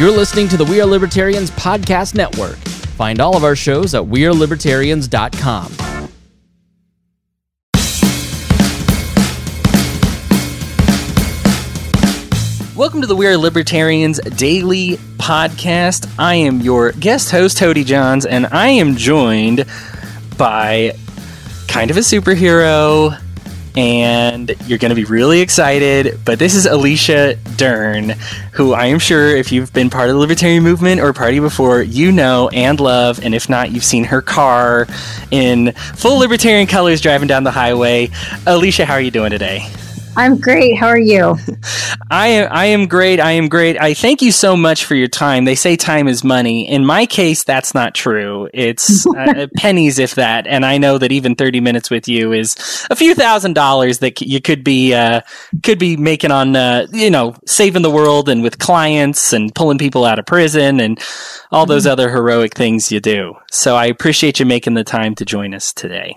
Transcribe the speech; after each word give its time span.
You're 0.00 0.10
listening 0.10 0.48
to 0.48 0.56
the 0.56 0.64
We 0.64 0.80
Are 0.80 0.86
Libertarians 0.86 1.50
Podcast 1.50 2.14
Network. 2.14 2.56
Find 2.96 3.20
all 3.20 3.36
of 3.36 3.44
our 3.44 3.54
shows 3.54 3.94
at 3.94 4.02
WeareLibertarians.com. 4.02 5.76
Welcome 12.74 13.02
to 13.02 13.06
the 13.06 13.14
We 13.14 13.26
Are 13.26 13.36
Libertarians 13.36 14.18
Daily 14.38 14.92
Podcast. 15.18 16.10
I 16.18 16.36
am 16.36 16.62
your 16.62 16.92
guest 16.92 17.30
host, 17.30 17.58
Hody 17.58 17.84
Johns, 17.84 18.24
and 18.24 18.46
I 18.46 18.68
am 18.68 18.96
joined 18.96 19.66
by 20.38 20.96
kind 21.68 21.90
of 21.90 21.98
a 21.98 22.00
superhero, 22.00 23.20
and 23.76 24.54
you're 24.66 24.78
going 24.78 24.90
to 24.90 24.94
be 24.94 25.04
really 25.04 25.40
excited. 25.40 26.20
But 26.24 26.38
this 26.38 26.54
is 26.54 26.66
Alicia 26.66 27.36
Dearn, 27.56 28.10
who 28.52 28.72
I 28.72 28.86
am 28.86 28.98
sure 28.98 29.36
if 29.36 29.52
you've 29.52 29.72
been 29.72 29.90
part 29.90 30.08
of 30.08 30.14
the 30.14 30.20
libertarian 30.20 30.62
movement 30.62 31.00
or 31.00 31.12
party 31.12 31.40
before, 31.40 31.82
you 31.82 32.12
know 32.12 32.48
and 32.48 32.80
love. 32.80 33.22
And 33.22 33.34
if 33.34 33.48
not, 33.48 33.70
you've 33.70 33.84
seen 33.84 34.04
her 34.04 34.22
car 34.22 34.86
in 35.30 35.72
full 35.94 36.18
libertarian 36.18 36.66
colors 36.66 37.00
driving 37.00 37.28
down 37.28 37.44
the 37.44 37.50
highway. 37.50 38.10
Alicia, 38.46 38.84
how 38.84 38.94
are 38.94 39.00
you 39.00 39.10
doing 39.10 39.30
today? 39.30 39.68
I'm 40.20 40.38
great. 40.38 40.76
How 40.76 40.88
are 40.88 40.98
you? 40.98 41.38
I 42.10 42.26
am 42.28 42.48
I 42.52 42.66
am 42.66 42.86
great. 42.88 43.20
I 43.20 43.32
am 43.32 43.48
great. 43.48 43.80
I 43.80 43.94
thank 43.94 44.20
you 44.20 44.32
so 44.32 44.54
much 44.54 44.84
for 44.84 44.94
your 44.94 45.08
time. 45.08 45.46
They 45.46 45.54
say 45.54 45.76
time 45.76 46.08
is 46.08 46.22
money. 46.22 46.68
In 46.68 46.84
my 46.84 47.06
case, 47.06 47.42
that's 47.42 47.72
not 47.72 47.94
true. 47.94 48.46
It's 48.52 49.06
uh, 49.16 49.46
pennies 49.56 49.98
if 49.98 50.16
that. 50.16 50.46
And 50.46 50.66
I 50.66 50.76
know 50.76 50.98
that 50.98 51.10
even 51.10 51.36
30 51.36 51.60
minutes 51.60 51.88
with 51.88 52.06
you 52.06 52.32
is 52.32 52.54
a 52.90 52.96
few 52.96 53.14
thousand 53.14 53.54
dollars 53.54 54.00
that 54.00 54.20
you 54.20 54.42
could 54.42 54.62
be 54.62 54.92
uh, 54.92 55.22
could 55.62 55.78
be 55.78 55.96
making 55.96 56.32
on 56.32 56.54
uh, 56.54 56.86
you 56.92 57.08
know, 57.08 57.34
saving 57.46 57.80
the 57.80 57.90
world 57.90 58.28
and 58.28 58.42
with 58.42 58.58
clients 58.58 59.32
and 59.32 59.54
pulling 59.54 59.78
people 59.78 60.04
out 60.04 60.18
of 60.18 60.26
prison 60.26 60.80
and 60.80 61.00
all 61.50 61.64
those 61.64 61.84
mm-hmm. 61.84 61.92
other 61.92 62.10
heroic 62.10 62.54
things 62.54 62.92
you 62.92 63.00
do. 63.00 63.36
So 63.50 63.74
I 63.74 63.86
appreciate 63.86 64.38
you 64.38 64.44
making 64.44 64.74
the 64.74 64.84
time 64.84 65.14
to 65.14 65.24
join 65.24 65.54
us 65.54 65.72
today. 65.72 66.14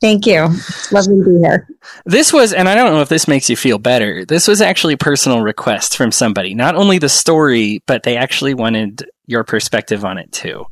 Thank 0.00 0.26
you. 0.26 0.48
Lovely 0.92 1.18
to 1.18 1.24
be 1.24 1.38
here. 1.38 1.68
This 2.04 2.32
was, 2.32 2.52
and 2.52 2.68
I 2.68 2.74
don't 2.74 2.92
know 2.92 3.00
if 3.00 3.08
this 3.08 3.26
makes 3.26 3.48
you 3.48 3.56
feel 3.56 3.78
better. 3.78 4.24
This 4.26 4.46
was 4.46 4.60
actually 4.60 4.94
a 4.94 4.98
personal 4.98 5.40
request 5.40 5.96
from 5.96 6.12
somebody. 6.12 6.54
Not 6.54 6.74
only 6.74 6.98
the 6.98 7.08
story, 7.08 7.82
but 7.86 8.02
they 8.02 8.16
actually 8.16 8.52
wanted 8.54 9.06
your 9.26 9.42
perspective 9.42 10.04
on 10.04 10.18
it 10.18 10.30
too. 10.32 10.66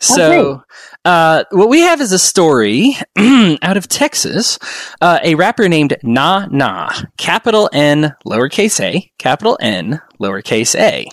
So, 0.00 0.62
uh, 1.04 1.44
what 1.50 1.68
we 1.68 1.80
have 1.80 2.00
is 2.00 2.12
a 2.12 2.18
story 2.18 2.96
out 3.62 3.76
of 3.76 3.88
Texas. 3.88 4.58
Uh, 5.00 5.18
a 5.22 5.34
rapper 5.34 5.68
named 5.68 5.96
Nah 6.02 6.46
Nah, 6.50 6.92
capital 7.16 7.68
N, 7.72 8.14
lowercase 8.26 8.80
a, 8.80 9.10
capital 9.18 9.58
N, 9.60 10.00
lowercase 10.18 10.78
a. 10.78 11.08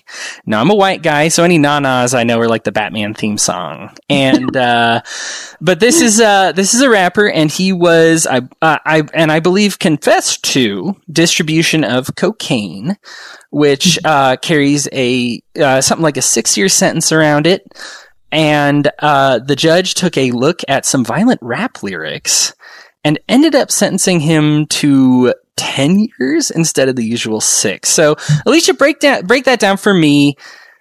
Now, 0.45 0.61
I'm 0.61 0.69
a 0.69 0.75
white 0.75 1.01
guy, 1.01 1.29
so 1.29 1.43
any 1.43 1.57
Nah 1.57 1.79
Nahs 1.79 2.17
I 2.17 2.23
know 2.23 2.39
are 2.39 2.47
like 2.47 2.63
the 2.63 2.71
Batman 2.71 3.13
theme 3.13 3.37
song. 3.37 3.95
And, 4.09 4.55
uh, 4.57 5.01
but 5.61 5.79
this 5.79 6.01
is, 6.01 6.19
uh, 6.19 6.51
this 6.51 6.73
is 6.73 6.81
a 6.81 6.89
rapper, 6.89 7.29
and 7.29 7.51
he 7.51 7.73
was, 7.73 8.27
I, 8.27 8.41
uh, 8.61 8.79
I, 8.85 9.03
and 9.13 9.31
I 9.31 9.39
believe 9.39 9.79
confessed 9.79 10.43
to 10.53 10.95
distribution 11.11 11.83
of 11.83 12.15
cocaine 12.15 12.97
which 13.55 13.97
uh, 14.05 14.35
carries 14.37 14.87
a 14.91 15.41
uh, 15.59 15.79
something 15.79 16.03
like 16.03 16.17
a 16.17 16.21
six 16.21 16.57
year 16.57 16.69
sentence 16.69 17.11
around 17.11 17.47
it. 17.47 17.65
And 18.31 18.91
uh, 18.99 19.39
the 19.39 19.55
judge 19.55 19.93
took 19.93 20.17
a 20.17 20.31
look 20.31 20.59
at 20.67 20.85
some 20.85 21.05
violent 21.05 21.39
rap 21.41 21.83
lyrics 21.83 22.53
and 23.05 23.17
ended 23.29 23.55
up 23.55 23.71
sentencing 23.71 24.19
him 24.19 24.65
to 24.67 25.33
10 25.57 26.07
years 26.19 26.51
instead 26.51 26.89
of 26.89 26.95
the 26.95 27.03
usual 27.03 27.41
six. 27.41 27.89
So, 27.89 28.15
Alicia, 28.45 28.73
break, 28.73 28.99
down, 28.99 29.25
break 29.25 29.45
that 29.45 29.59
down 29.59 29.77
for 29.77 29.93
me. 29.93 30.35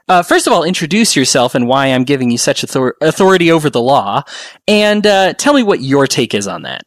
Uh, 0.08 0.22
first 0.22 0.46
of 0.46 0.52
all, 0.52 0.64
introduce 0.64 1.16
yourself 1.16 1.54
and 1.54 1.66
why 1.66 1.86
I'm 1.86 2.04
giving 2.04 2.30
you 2.30 2.36
such 2.36 2.62
author- 2.62 2.96
authority 3.00 3.50
over 3.50 3.70
the 3.70 3.80
law, 3.80 4.22
and 4.68 5.06
uh, 5.06 5.32
tell 5.34 5.54
me 5.54 5.62
what 5.62 5.80
your 5.80 6.06
take 6.06 6.34
is 6.34 6.46
on 6.46 6.62
that. 6.62 6.82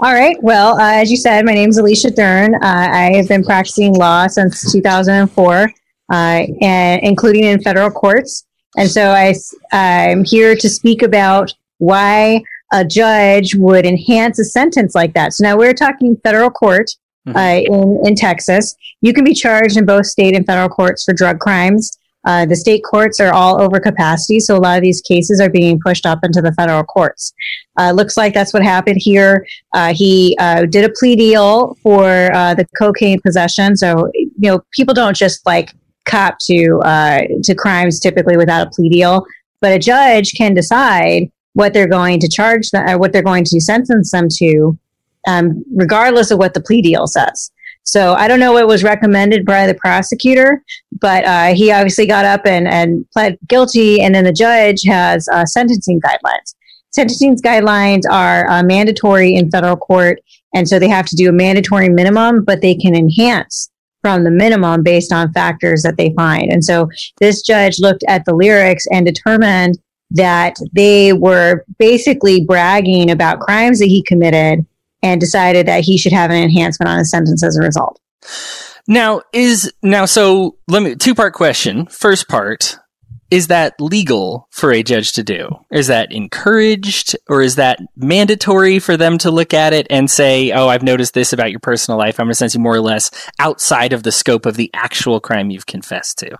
All 0.00 0.12
right. 0.12 0.36
Well, 0.42 0.78
uh, 0.78 0.92
as 0.92 1.10
you 1.10 1.16
said, 1.16 1.44
my 1.44 1.54
name 1.54 1.70
is 1.70 1.78
Alicia 1.78 2.10
Dearn. 2.10 2.54
Uh, 2.54 2.58
I 2.62 3.16
have 3.16 3.26
been 3.28 3.42
practicing 3.42 3.94
law 3.94 4.28
since 4.28 4.70
2004, 4.70 5.72
uh, 6.12 6.14
and 6.14 7.02
including 7.02 7.44
in 7.44 7.60
federal 7.62 7.90
courts. 7.90 8.46
And 8.76 8.88
so 8.88 9.10
I, 9.10 9.34
I'm 9.72 10.24
here 10.24 10.54
to 10.54 10.68
speak 10.68 11.02
about 11.02 11.52
why 11.78 12.44
a 12.72 12.84
judge 12.84 13.54
would 13.54 13.86
enhance 13.86 14.38
a 14.38 14.44
sentence 14.44 14.94
like 14.94 15.14
that. 15.14 15.32
So 15.32 15.44
now 15.44 15.56
we're 15.56 15.74
talking 15.74 16.16
federal 16.22 16.50
court 16.50 16.90
mm-hmm. 17.26 17.36
Uh, 17.36 17.76
in 17.76 18.00
in 18.06 18.14
Texas. 18.14 18.74
You 19.00 19.12
can 19.12 19.24
be 19.24 19.34
charged 19.34 19.76
in 19.76 19.86
both 19.86 20.06
state 20.06 20.34
and 20.34 20.46
federal 20.46 20.68
courts 20.68 21.04
for 21.04 21.12
drug 21.12 21.38
crimes. 21.38 21.98
Uh, 22.26 22.44
the 22.44 22.56
state 22.56 22.82
courts 22.84 23.20
are 23.20 23.32
all 23.32 23.60
over 23.60 23.78
capacity, 23.78 24.40
so 24.40 24.56
a 24.56 24.58
lot 24.58 24.76
of 24.76 24.82
these 24.82 25.00
cases 25.00 25.40
are 25.40 25.48
being 25.48 25.78
pushed 25.82 26.04
up 26.04 26.18
into 26.22 26.42
the 26.42 26.52
federal 26.52 26.82
courts. 26.82 27.32
Uh, 27.78 27.92
looks 27.92 28.16
like 28.16 28.34
that's 28.34 28.52
what 28.52 28.62
happened 28.62 28.98
here. 29.00 29.46
Uh, 29.72 29.94
he 29.94 30.36
uh, 30.40 30.66
did 30.66 30.84
a 30.84 30.92
plea 30.98 31.16
deal 31.16 31.76
for 31.82 32.30
uh, 32.34 32.54
the 32.54 32.66
cocaine 32.76 33.20
possession, 33.20 33.76
so 33.76 34.10
you 34.14 34.50
know 34.50 34.60
people 34.72 34.92
don't 34.92 35.16
just 35.16 35.46
like 35.46 35.72
cop 36.06 36.36
to 36.40 36.80
uh, 36.84 37.20
to 37.44 37.54
crimes 37.54 38.00
typically 38.00 38.36
without 38.36 38.66
a 38.66 38.70
plea 38.70 38.88
deal, 38.88 39.24
but 39.60 39.72
a 39.72 39.78
judge 39.78 40.32
can 40.34 40.54
decide 40.54 41.30
what 41.54 41.72
they're 41.72 41.88
going 41.88 42.20
to 42.20 42.28
charge 42.28 42.70
them, 42.70 42.98
what 42.98 43.12
they're 43.12 43.22
going 43.22 43.44
to 43.44 43.60
sentence 43.60 44.10
them 44.10 44.28
to, 44.36 44.78
um, 45.26 45.64
regardless 45.74 46.30
of 46.30 46.38
what 46.38 46.54
the 46.54 46.60
plea 46.60 46.82
deal 46.82 47.06
says. 47.06 47.50
So 47.88 48.12
I 48.12 48.28
don't 48.28 48.40
know 48.40 48.52
what 48.52 48.66
was 48.66 48.84
recommended 48.84 49.46
by 49.46 49.66
the 49.66 49.74
prosecutor, 49.74 50.62
but 51.00 51.24
uh, 51.24 51.54
he 51.54 51.72
obviously 51.72 52.06
got 52.06 52.26
up 52.26 52.42
and, 52.44 52.68
and 52.68 53.10
pled 53.12 53.38
guilty. 53.48 54.02
And 54.02 54.14
then 54.14 54.24
the 54.24 54.32
judge 54.32 54.82
has 54.84 55.26
uh, 55.32 55.46
sentencing 55.46 56.00
guidelines. 56.00 56.54
Sentencing 56.90 57.36
guidelines 57.36 58.02
are 58.10 58.46
uh, 58.50 58.62
mandatory 58.62 59.34
in 59.34 59.50
federal 59.50 59.76
court. 59.76 60.20
And 60.54 60.68
so 60.68 60.78
they 60.78 60.88
have 60.88 61.06
to 61.06 61.16
do 61.16 61.30
a 61.30 61.32
mandatory 61.32 61.88
minimum, 61.88 62.44
but 62.44 62.60
they 62.60 62.74
can 62.74 62.94
enhance 62.94 63.70
from 64.02 64.24
the 64.24 64.30
minimum 64.30 64.82
based 64.82 65.12
on 65.12 65.32
factors 65.32 65.82
that 65.82 65.96
they 65.96 66.12
find. 66.14 66.52
And 66.52 66.64
so 66.64 66.88
this 67.20 67.42
judge 67.42 67.78
looked 67.78 68.04
at 68.06 68.24
the 68.26 68.34
lyrics 68.34 68.86
and 68.92 69.06
determined 69.06 69.78
that 70.10 70.56
they 70.72 71.12
were 71.12 71.64
basically 71.78 72.44
bragging 72.44 73.10
about 73.10 73.40
crimes 73.40 73.78
that 73.78 73.86
he 73.86 74.02
committed 74.02 74.64
and 75.02 75.20
decided 75.20 75.66
that 75.66 75.84
he 75.84 75.98
should 75.98 76.12
have 76.12 76.30
an 76.30 76.42
enhancement 76.42 76.88
on 76.88 76.98
his 76.98 77.10
sentence 77.10 77.42
as 77.42 77.56
a 77.56 77.62
result. 77.62 78.00
Now 78.86 79.22
is 79.32 79.72
now 79.82 80.06
so 80.06 80.56
let 80.66 80.82
me 80.82 80.94
two 80.94 81.14
part 81.14 81.34
question. 81.34 81.86
First 81.86 82.28
part 82.28 82.78
is 83.30 83.48
that 83.48 83.78
legal 83.78 84.48
for 84.50 84.72
a 84.72 84.82
judge 84.82 85.12
to 85.12 85.22
do? 85.22 85.50
Is 85.70 85.88
that 85.88 86.12
encouraged 86.12 87.14
or 87.28 87.42
is 87.42 87.56
that 87.56 87.78
mandatory 87.94 88.78
for 88.78 88.96
them 88.96 89.18
to 89.18 89.30
look 89.30 89.52
at 89.52 89.74
it 89.74 89.86
and 89.90 90.10
say, 90.10 90.50
"Oh, 90.52 90.68
I've 90.68 90.82
noticed 90.82 91.12
this 91.12 91.34
about 91.34 91.50
your 91.50 91.60
personal 91.60 91.98
life. 91.98 92.18
I'm 92.18 92.26
going 92.26 92.30
to 92.30 92.36
sentence 92.36 92.54
you 92.54 92.60
more 92.60 92.74
or 92.74 92.80
less 92.80 93.10
outside 93.38 93.92
of 93.92 94.02
the 94.02 94.12
scope 94.12 94.46
of 94.46 94.56
the 94.56 94.70
actual 94.72 95.20
crime 95.20 95.50
you've 95.50 95.66
confessed 95.66 96.18
to." 96.20 96.38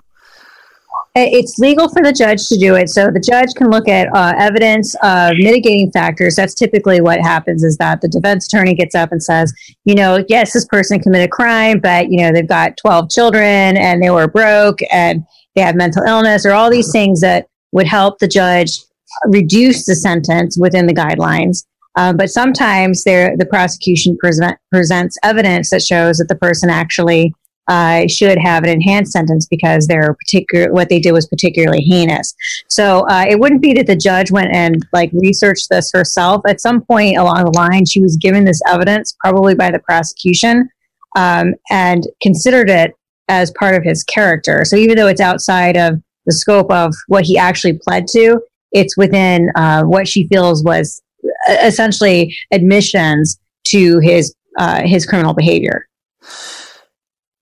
It's 1.15 1.59
legal 1.59 1.89
for 1.89 2.03
the 2.03 2.13
judge 2.13 2.47
to 2.49 2.57
do 2.57 2.75
it. 2.77 2.91
So 2.91 3.11
the 3.11 3.21
judge 3.21 3.49
can 3.57 3.71
look 3.71 3.89
at 3.89 4.09
uh, 4.15 4.35
evidence 4.39 4.95
of 5.03 5.33
mitigating 5.37 5.91
factors. 5.91 6.37
That's 6.37 6.55
typically 6.55 7.01
what 7.01 7.21
happens 7.21 7.65
is 7.65 7.77
that 7.79 8.01
the 8.01 8.09
defense 8.09 8.47
attorney 8.47 8.75
gets 8.75 8.95
up 8.95 9.11
and 9.11 9.23
says, 9.23 9.53
you 9.85 9.95
know, 9.95 10.25
yes, 10.29 10.53
this 10.53 10.67
person 10.67 11.01
committed 11.01 11.27
a 11.27 11.31
crime, 11.31 11.81
but, 11.81 12.11
you 12.11 12.19
know, 12.19 12.33
they've 12.33 12.49
got 12.49 12.77
12 12.77 13.11
children 13.11 13.77
and 13.77 14.03
they 14.03 14.11
were 14.11 14.29
broke 14.29 14.79
and 14.93 15.25
they 15.57 15.63
have 15.63 15.75
mental 15.75 16.05
illness 16.05 16.47
or 16.47 16.53
all 16.53 16.71
these 16.71 16.93
things 16.93 17.21
that 17.21 17.49
would 17.73 17.87
help 17.87 18.19
the 18.19 18.29
judge 18.29 18.79
reduce 19.27 19.87
the 19.87 19.97
sentence 19.97 20.57
within 20.59 20.87
the 20.87 20.95
guidelines. 20.95 21.65
Um, 21.97 22.17
but 22.17 22.31
sometimes 22.31 23.03
the 23.03 23.47
prosecution 23.51 24.17
present, 24.19 24.57
presents 24.71 25.19
evidence 25.25 25.71
that 25.71 25.83
shows 25.83 26.19
that 26.19 26.29
the 26.29 26.37
person 26.37 26.71
actually 26.71 27.35
uh, 27.69 28.07
should 28.09 28.39
have 28.39 28.65
an 28.65 28.71
enhanced 28.71 29.13
sentence 29.13 29.47
because 29.47 29.87
they're 29.87 30.15
particular 30.15 30.73
what 30.73 30.89
they 30.89 30.99
did 30.99 31.13
was 31.13 31.27
particularly 31.27 31.83
heinous. 31.83 32.35
So 32.69 33.07
uh, 33.09 33.27
it 33.29 33.39
wouldn't 33.39 33.63
be 33.63 33.75
that 33.75 33.87
the 33.87 33.97
judge 33.97 34.31
went 34.31 34.55
and 34.55 34.85
like 34.93 35.11
researched 35.13 35.69
this 35.71 35.93
herself. 35.93 36.43
At 36.49 36.61
some 36.61 36.81
point 36.83 37.19
along 37.19 37.45
the 37.45 37.59
line, 37.59 37.85
she 37.85 38.01
was 38.01 38.17
given 38.17 38.45
this 38.45 38.61
evidence, 38.67 39.15
probably 39.21 39.55
by 39.55 39.71
the 39.71 39.81
prosecution, 39.81 40.69
um, 41.17 41.55
and 41.71 42.07
considered 42.23 42.71
it 42.71 42.95
as 43.29 43.53
part 43.53 43.75
of 43.75 43.85
his 43.85 44.03
character. 44.05 44.65
So 44.65 44.77
even 44.77 44.97
though 44.97 45.07
it's 45.07 45.21
outside 45.21 45.77
of 45.77 46.01
the 46.27 46.33
scope 46.33 46.71
of 46.71 46.95
what 47.09 47.25
he 47.25 47.37
actually 47.39 47.79
pled 47.79 48.07
to, 48.09 48.41
it's 48.73 48.97
within 48.97 49.51
uh, 49.55 49.83
what 49.83 50.09
she 50.09 50.27
feels 50.29 50.65
was 50.65 51.03
uh, 51.49 51.57
essentially 51.63 52.37
admissions 52.53 53.39
to 53.69 53.99
his 54.01 54.35
uh, 54.59 54.83
his 54.85 55.07
criminal 55.07 55.35
behavior. 55.35 55.87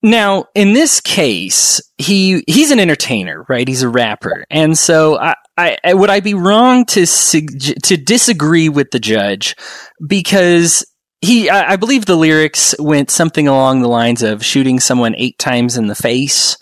Now, 0.03 0.45
in 0.53 0.73
this 0.73 1.01
case, 1.01 1.81
he 1.97 2.43
he's 2.47 2.71
an 2.71 2.79
entertainer, 2.79 3.45
right? 3.49 3.67
He's 3.67 3.81
a 3.81 3.89
rapper, 3.89 4.45
and 4.49 4.77
so 4.77 5.17
I, 5.17 5.33
I 5.57 5.93
would 5.93 6.09
I 6.09 6.19
be 6.19 6.35
wrong 6.35 6.85
to 6.85 7.05
to 7.05 7.97
disagree 7.97 8.69
with 8.69 8.91
the 8.91 8.99
judge 8.99 9.55
because 10.05 10.85
he 11.21 11.49
I, 11.49 11.73
I 11.73 11.75
believe 11.77 12.05
the 12.05 12.15
lyrics 12.15 12.75
went 12.77 13.09
something 13.09 13.47
along 13.47 13.81
the 13.81 13.87
lines 13.87 14.21
of 14.21 14.45
shooting 14.45 14.79
someone 14.79 15.15
eight 15.17 15.39
times 15.39 15.77
in 15.77 15.87
the 15.87 15.95
face. 15.95 16.57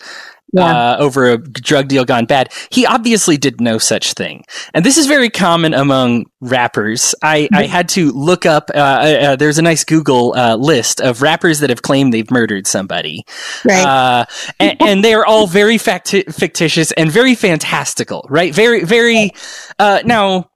Yeah. 0.56 0.92
uh, 0.92 0.96
over 0.98 1.30
a 1.32 1.38
drug 1.38 1.88
deal 1.88 2.04
gone 2.04 2.24
bad. 2.26 2.52
He 2.70 2.86
obviously 2.86 3.36
did 3.36 3.60
no 3.60 3.78
such 3.78 4.14
thing, 4.14 4.44
and 4.74 4.84
this 4.84 4.96
is 4.96 5.06
very 5.06 5.30
common 5.30 5.74
among 5.74 6.26
rappers. 6.40 7.14
I, 7.22 7.48
I 7.52 7.64
had 7.64 7.88
to 7.90 8.10
look 8.12 8.46
up. 8.46 8.70
Uh, 8.74 8.78
uh, 8.78 9.36
there's 9.36 9.58
a 9.58 9.62
nice 9.62 9.84
Google 9.84 10.34
uh, 10.36 10.56
list 10.56 11.00
of 11.00 11.22
rappers 11.22 11.60
that 11.60 11.70
have 11.70 11.82
claimed 11.82 12.12
they've 12.14 12.30
murdered 12.30 12.66
somebody, 12.66 13.24
Right. 13.64 13.84
uh, 13.84 14.24
and, 14.58 14.80
and 14.80 15.04
they 15.04 15.14
are 15.14 15.26
all 15.26 15.46
very 15.46 15.76
facti- 15.76 16.32
fictitious 16.34 16.92
and 16.92 17.10
very 17.10 17.34
fantastical, 17.34 18.26
right? 18.30 18.54
Very, 18.54 18.84
very. 18.84 19.32
Uh, 19.78 20.00
now, 20.04 20.48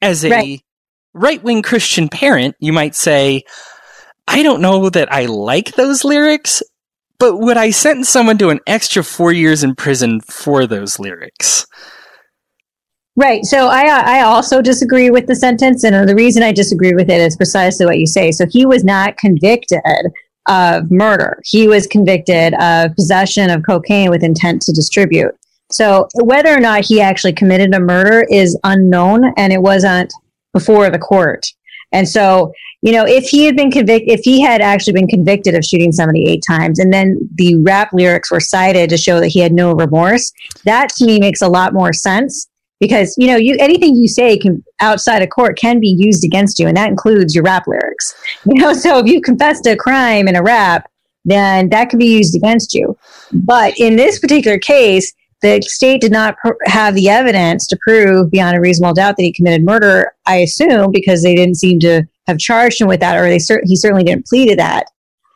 as 0.00 0.24
a 0.24 0.60
right 1.14 1.42
wing 1.42 1.62
Christian 1.62 2.08
parent, 2.08 2.56
you 2.60 2.72
might 2.72 2.94
say, 2.94 3.42
I 4.28 4.42
don't 4.42 4.60
know 4.60 4.88
that 4.90 5.12
I 5.12 5.26
like 5.26 5.72
those 5.72 6.04
lyrics, 6.04 6.62
but 7.22 7.38
would 7.38 7.56
I 7.56 7.70
sentence 7.70 8.08
someone 8.08 8.36
to 8.38 8.48
an 8.48 8.58
extra 8.66 9.04
four 9.04 9.30
years 9.30 9.62
in 9.62 9.76
prison 9.76 10.20
for 10.22 10.66
those 10.66 10.98
lyrics? 10.98 11.64
Right. 13.14 13.44
So 13.44 13.68
I 13.68 13.86
uh, 13.86 14.02
I 14.04 14.22
also 14.22 14.60
disagree 14.60 15.08
with 15.08 15.28
the 15.28 15.36
sentence, 15.36 15.84
and 15.84 15.94
uh, 15.94 16.04
the 16.04 16.16
reason 16.16 16.42
I 16.42 16.50
disagree 16.50 16.94
with 16.94 17.08
it 17.08 17.20
is 17.20 17.36
precisely 17.36 17.86
what 17.86 18.00
you 18.00 18.08
say. 18.08 18.32
So 18.32 18.44
he 18.50 18.66
was 18.66 18.82
not 18.82 19.18
convicted 19.18 19.78
of 20.48 20.90
murder. 20.90 21.40
He 21.44 21.68
was 21.68 21.86
convicted 21.86 22.54
of 22.54 22.92
possession 22.96 23.50
of 23.50 23.62
cocaine 23.64 24.10
with 24.10 24.24
intent 24.24 24.60
to 24.62 24.72
distribute. 24.72 25.32
So 25.70 26.08
whether 26.16 26.52
or 26.52 26.58
not 26.58 26.84
he 26.84 27.00
actually 27.00 27.34
committed 27.34 27.72
a 27.72 27.78
murder 27.78 28.26
is 28.30 28.58
unknown, 28.64 29.32
and 29.36 29.52
it 29.52 29.62
wasn't 29.62 30.12
before 30.52 30.90
the 30.90 30.98
court. 30.98 31.46
And 31.92 32.08
so, 32.08 32.52
you 32.80 32.92
know, 32.92 33.04
if 33.06 33.24
he 33.28 33.44
had 33.44 33.56
been 33.56 33.70
convicted, 33.70 34.10
if 34.10 34.20
he 34.24 34.40
had 34.40 34.60
actually 34.60 34.94
been 34.94 35.08
convicted 35.08 35.54
of 35.54 35.64
shooting 35.64 35.92
somebody 35.92 36.28
eight 36.28 36.42
times, 36.48 36.78
and 36.78 36.92
then 36.92 37.18
the 37.34 37.56
rap 37.56 37.90
lyrics 37.92 38.30
were 38.30 38.40
cited 38.40 38.90
to 38.90 38.96
show 38.96 39.20
that 39.20 39.28
he 39.28 39.40
had 39.40 39.52
no 39.52 39.72
remorse, 39.72 40.32
that 40.64 40.90
to 40.96 41.06
me 41.06 41.18
makes 41.18 41.42
a 41.42 41.48
lot 41.48 41.74
more 41.74 41.92
sense 41.92 42.48
because 42.80 43.14
you 43.16 43.28
know 43.28 43.36
you 43.36 43.56
anything 43.60 43.94
you 43.94 44.08
say 44.08 44.36
can 44.36 44.62
outside 44.80 45.22
of 45.22 45.30
court 45.30 45.56
can 45.56 45.78
be 45.78 45.94
used 45.96 46.24
against 46.24 46.58
you 46.58 46.66
and 46.66 46.76
that 46.76 46.90
includes 46.90 47.34
your 47.34 47.44
rap 47.44 47.64
lyrics. 47.66 48.14
You 48.44 48.60
know 48.60 48.72
so 48.72 48.98
if 48.98 49.06
you 49.06 49.20
confess 49.20 49.60
to 49.60 49.70
a 49.70 49.76
crime 49.76 50.26
in 50.26 50.34
a 50.34 50.42
rap 50.42 50.90
then 51.24 51.68
that 51.68 51.90
can 51.90 52.00
be 52.00 52.16
used 52.16 52.34
against 52.34 52.74
you. 52.74 52.98
But 53.32 53.74
in 53.78 53.94
this 53.94 54.18
particular 54.18 54.58
case 54.58 55.12
the 55.42 55.60
state 55.62 56.00
did 56.00 56.12
not 56.12 56.36
pr- 56.38 56.52
have 56.64 56.94
the 56.94 57.08
evidence 57.08 57.66
to 57.66 57.78
prove 57.82 58.30
beyond 58.30 58.56
a 58.56 58.60
reasonable 58.60 58.94
doubt 58.94 59.16
that 59.16 59.22
he 59.22 59.32
committed 59.32 59.64
murder 59.64 60.12
i 60.26 60.36
assume 60.36 60.90
because 60.90 61.22
they 61.22 61.34
didn't 61.34 61.56
seem 61.56 61.78
to 61.78 62.02
have 62.26 62.38
charged 62.38 62.80
him 62.80 62.88
with 62.88 63.00
that 63.00 63.16
or 63.16 63.28
they 63.28 63.38
cer- 63.38 63.62
he 63.64 63.76
certainly 63.76 64.04
didn't 64.04 64.26
plead 64.26 64.48
to 64.48 64.56
that 64.56 64.86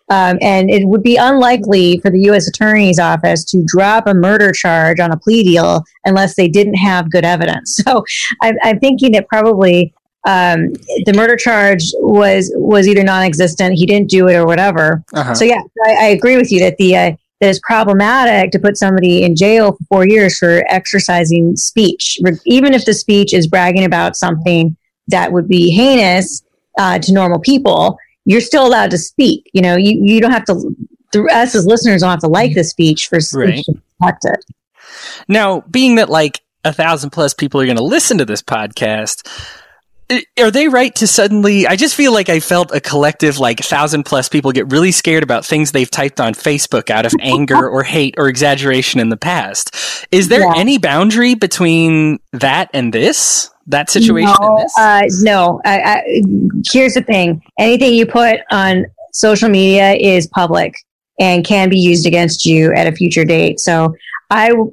um, 0.08 0.38
and 0.40 0.70
it 0.70 0.86
would 0.86 1.02
be 1.02 1.16
unlikely 1.16 1.98
for 1.98 2.10
the 2.10 2.20
U.S. 2.22 2.48
Attorney's 2.48 2.98
Office 2.98 3.44
to 3.46 3.64
drop 3.66 4.06
a 4.06 4.14
murder 4.14 4.52
charge 4.52 5.00
on 5.00 5.10
a 5.10 5.16
plea 5.16 5.42
deal 5.42 5.84
unless 6.04 6.36
they 6.36 6.48
didn't 6.48 6.74
have 6.74 7.10
good 7.10 7.24
evidence. 7.24 7.80
So 7.86 8.04
I'm, 8.42 8.56
I'm 8.62 8.80
thinking 8.80 9.12
that 9.12 9.28
probably 9.28 9.94
um, 10.26 10.72
the 11.04 11.12
murder 11.14 11.36
charge 11.36 11.84
was 12.00 12.50
was 12.56 12.88
either 12.88 13.04
non-existent, 13.04 13.74
he 13.74 13.86
didn't 13.86 14.10
do 14.10 14.26
it, 14.28 14.34
or 14.34 14.44
whatever. 14.44 15.04
Uh-huh. 15.14 15.34
So 15.34 15.44
yeah, 15.44 15.60
I, 15.86 15.92
I 15.92 16.04
agree 16.06 16.36
with 16.36 16.50
you 16.50 16.58
that 16.60 16.76
the 16.78 16.96
uh, 16.96 17.12
that 17.40 17.50
it's 17.50 17.60
problematic 17.62 18.50
to 18.52 18.58
put 18.58 18.76
somebody 18.76 19.22
in 19.22 19.36
jail 19.36 19.72
for 19.72 19.84
four 19.88 20.06
years 20.06 20.38
for 20.38 20.64
exercising 20.68 21.56
speech, 21.56 22.18
even 22.46 22.72
if 22.74 22.84
the 22.84 22.94
speech 22.94 23.34
is 23.34 23.46
bragging 23.46 23.84
about 23.84 24.16
something 24.16 24.76
that 25.08 25.32
would 25.32 25.46
be 25.48 25.70
heinous 25.70 26.42
uh, 26.78 26.98
to 26.98 27.12
normal 27.12 27.38
people. 27.38 27.98
You're 28.24 28.40
still 28.40 28.66
allowed 28.66 28.90
to 28.90 28.98
speak. 28.98 29.48
You 29.52 29.62
know, 29.62 29.76
you, 29.76 30.00
you 30.02 30.20
don't 30.20 30.32
have 30.32 30.44
to. 30.46 30.74
The, 31.12 31.22
us 31.32 31.54
as 31.54 31.64
listeners 31.66 32.00
don't 32.00 32.10
have 32.10 32.20
to 32.20 32.26
like 32.26 32.54
the 32.54 32.64
speech 32.64 33.06
for 33.06 33.20
speech 33.20 33.38
Right. 33.44 33.64
to 33.66 33.74
protect 34.00 34.24
it. 34.24 34.44
Now, 35.28 35.60
being 35.70 35.94
that 35.96 36.08
like 36.08 36.40
a 36.64 36.72
thousand 36.72 37.10
plus 37.10 37.34
people 37.34 37.60
are 37.60 37.64
going 37.66 37.76
to 37.76 37.84
listen 37.84 38.18
to 38.18 38.24
this 38.24 38.42
podcast, 38.42 39.28
are 40.38 40.50
they 40.50 40.68
right 40.68 40.94
to 40.96 41.06
suddenly? 41.06 41.66
I 41.66 41.76
just 41.76 41.94
feel 41.94 42.12
like 42.12 42.28
I 42.28 42.40
felt 42.40 42.72
a 42.74 42.80
collective 42.80 43.38
like 43.38 43.58
thousand 43.60 44.04
plus 44.04 44.28
people 44.28 44.52
get 44.52 44.70
really 44.70 44.92
scared 44.92 45.22
about 45.22 45.44
things 45.44 45.72
they've 45.72 45.90
typed 45.90 46.20
on 46.20 46.34
Facebook 46.34 46.90
out 46.90 47.06
of 47.06 47.12
anger 47.20 47.68
or 47.68 47.82
hate 47.82 48.14
or 48.18 48.28
exaggeration 48.28 49.00
in 49.00 49.08
the 49.08 49.16
past. 49.16 49.74
Is 50.12 50.28
there 50.28 50.40
Yeah. 50.42 50.52
any 50.56 50.78
boundary 50.78 51.34
between 51.34 52.18
that 52.32 52.70
and 52.72 52.92
this? 52.92 53.50
That 53.68 53.90
situation 53.90 54.34
no, 54.40 54.46
and 54.48 54.64
this? 54.64 54.78
Uh, 54.78 55.02
no. 55.22 55.60
I, 55.64 55.80
I, 55.80 56.22
here's 56.72 56.94
the 56.94 57.02
thing: 57.02 57.42
anything 57.58 57.94
you 57.94 58.06
put 58.06 58.38
on 58.52 58.86
social 59.12 59.48
media 59.48 59.94
is 59.94 60.28
public 60.28 60.74
and 61.18 61.44
can 61.44 61.68
be 61.68 61.78
used 61.78 62.06
against 62.06 62.44
you 62.44 62.72
at 62.74 62.86
a 62.86 62.92
future 62.92 63.24
date. 63.24 63.58
So 63.58 63.92
I 64.30 64.50
w- 64.50 64.72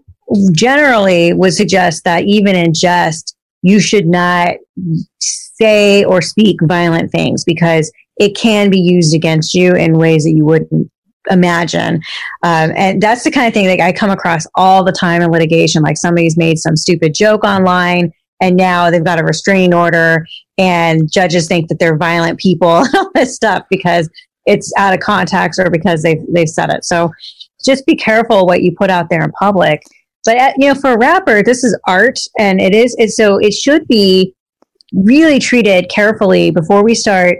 generally 0.51 1.33
would 1.33 1.53
suggest 1.53 2.03
that 2.03 2.25
even 2.25 2.55
in 2.55 2.73
jest, 2.73 3.32
you 3.63 3.79
should 3.79 4.05
not 4.05 4.55
say 5.19 6.03
or 6.03 6.21
speak 6.21 6.57
violent 6.63 7.11
things 7.11 7.43
because 7.43 7.91
it 8.17 8.35
can 8.35 8.69
be 8.69 8.79
used 8.79 9.15
against 9.15 9.53
you 9.55 9.73
in 9.73 9.97
ways 9.97 10.23
that 10.23 10.33
you 10.33 10.45
wouldn't 10.45 10.91
imagine. 11.31 11.95
Um, 12.43 12.73
and 12.75 13.01
that's 13.01 13.23
the 13.23 13.31
kind 13.31 13.47
of 13.47 13.53
thing 13.53 13.67
that 13.67 13.79
I 13.79 13.93
come 13.93 14.11
across 14.11 14.45
all 14.55 14.83
the 14.83 14.91
time 14.91 15.21
in 15.21 15.31
litigation. 15.31 15.81
Like 15.81 15.97
somebody's 15.97 16.37
made 16.37 16.59
some 16.59 16.75
stupid 16.75 17.13
joke 17.13 17.43
online 17.43 18.11
and 18.41 18.57
now 18.57 18.91
they've 18.91 19.03
got 19.03 19.19
a 19.19 19.23
restraining 19.23 19.73
order 19.73 20.27
and 20.57 21.09
judges 21.11 21.47
think 21.47 21.69
that 21.69 21.79
they're 21.79 21.97
violent 21.97 22.39
people 22.39 22.77
and 22.77 22.95
all 22.95 23.11
this 23.15 23.35
stuff 23.35 23.63
because 23.69 24.09
it's 24.45 24.73
out 24.77 24.93
of 24.93 24.99
context 24.99 25.59
or 25.59 25.69
because 25.69 26.03
they've, 26.03 26.21
they've 26.29 26.49
said 26.49 26.69
it. 26.69 26.83
So 26.83 27.11
just 27.63 27.85
be 27.85 27.95
careful 27.95 28.45
what 28.45 28.61
you 28.61 28.75
put 28.77 28.89
out 28.89 29.09
there 29.09 29.23
in 29.23 29.31
public. 29.31 29.81
But 30.25 30.37
uh, 30.37 30.53
you 30.57 30.67
know, 30.67 30.75
for 30.79 30.91
a 30.93 30.97
rapper, 30.97 31.43
this 31.43 31.63
is 31.63 31.77
art, 31.87 32.19
and 32.39 32.61
it 32.61 32.73
is. 32.73 32.95
So 33.15 33.37
it 33.37 33.53
should 33.53 33.87
be 33.87 34.33
really 34.93 35.39
treated 35.39 35.89
carefully 35.89 36.51
before 36.51 36.83
we 36.83 36.95
start 36.95 37.39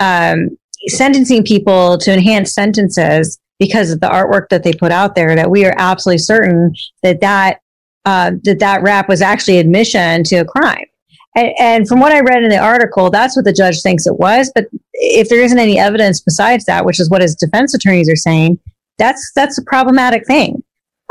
um, 0.00 0.56
sentencing 0.88 1.44
people 1.44 1.98
to 1.98 2.12
enhanced 2.12 2.54
sentences 2.54 3.38
because 3.58 3.90
of 3.90 4.00
the 4.00 4.08
artwork 4.08 4.48
that 4.48 4.62
they 4.62 4.72
put 4.72 4.92
out 4.92 5.14
there. 5.14 5.34
That 5.34 5.50
we 5.50 5.64
are 5.64 5.74
absolutely 5.76 6.18
certain 6.18 6.74
that 7.02 7.20
that 7.20 7.60
uh, 8.04 8.32
that 8.44 8.58
that 8.60 8.82
rap 8.82 9.08
was 9.08 9.22
actually 9.22 9.58
admission 9.58 10.24
to 10.24 10.36
a 10.36 10.44
crime. 10.44 10.86
And, 11.34 11.52
and 11.58 11.88
from 11.88 12.00
what 12.00 12.12
I 12.12 12.20
read 12.20 12.42
in 12.42 12.50
the 12.50 12.58
article, 12.58 13.10
that's 13.10 13.36
what 13.36 13.44
the 13.44 13.52
judge 13.52 13.80
thinks 13.80 14.06
it 14.06 14.18
was. 14.18 14.50
But 14.54 14.66
if 14.92 15.28
there 15.28 15.42
isn't 15.42 15.58
any 15.58 15.78
evidence 15.78 16.20
besides 16.20 16.64
that, 16.66 16.84
which 16.84 17.00
is 17.00 17.08
what 17.08 17.22
his 17.22 17.34
defense 17.34 17.74
attorneys 17.74 18.10
are 18.10 18.16
saying, 18.16 18.58
that's 18.98 19.32
that's 19.34 19.58
a 19.58 19.62
problematic 19.62 20.26
thing. 20.26 20.62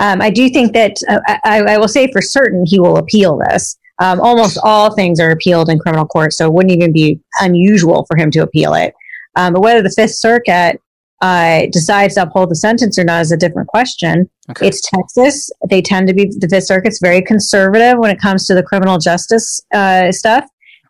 Um, 0.02 0.20
I 0.20 0.32
do 0.32 0.50
think 0.50 0.74
that 0.74 0.98
uh, 1.08 1.20
I, 1.46 1.62
I 1.62 1.78
will 1.78 1.88
say 1.88 2.12
for 2.12 2.22
certain 2.22 2.66
he 2.66 2.80
will 2.80 2.98
appeal 2.98 3.38
this. 3.38 3.78
Um, 4.00 4.20
almost 4.20 4.58
all 4.64 4.96
things 4.96 5.20
are 5.20 5.30
appealed 5.30 5.70
in 5.70 5.78
criminal 5.78 6.08
court, 6.08 6.34
so 6.34 6.48
it 6.48 6.54
wouldn't 6.54 6.76
even 6.76 6.92
be 6.92 7.20
unusual 7.40 8.06
for 8.08 8.18
him 8.18 8.32
to 8.32 8.40
appeal 8.40 8.74
it. 8.74 8.96
Um, 9.36 9.54
but 9.54 9.62
whether 9.62 9.84
the 9.84 9.92
Fifth 9.92 10.16
Circuit 10.16 10.82
uh, 11.22 11.68
decides 11.72 12.16
to 12.16 12.24
uphold 12.24 12.50
the 12.50 12.56
sentence 12.56 12.98
or 12.98 13.04
not 13.04 13.22
is 13.22 13.32
a 13.32 13.38
different 13.38 13.68
question. 13.68 14.28
Okay. 14.50 14.68
It's 14.68 14.82
Texas. 14.90 15.52
They 15.70 15.84
tend 15.84 16.08
to 16.08 16.16
be 16.16 16.32
the 16.36 16.50
Fifth 16.50 16.66
Circuit's 16.66 17.00
very 17.00 17.22
conservative 17.22 18.00
when 18.00 18.10
it 18.10 18.20
comes 18.20 18.48
to 18.48 18.56
the 18.56 18.64
criminal 18.64 18.98
justice 18.98 19.62
uh, 19.72 20.12
stuff. 20.12 20.46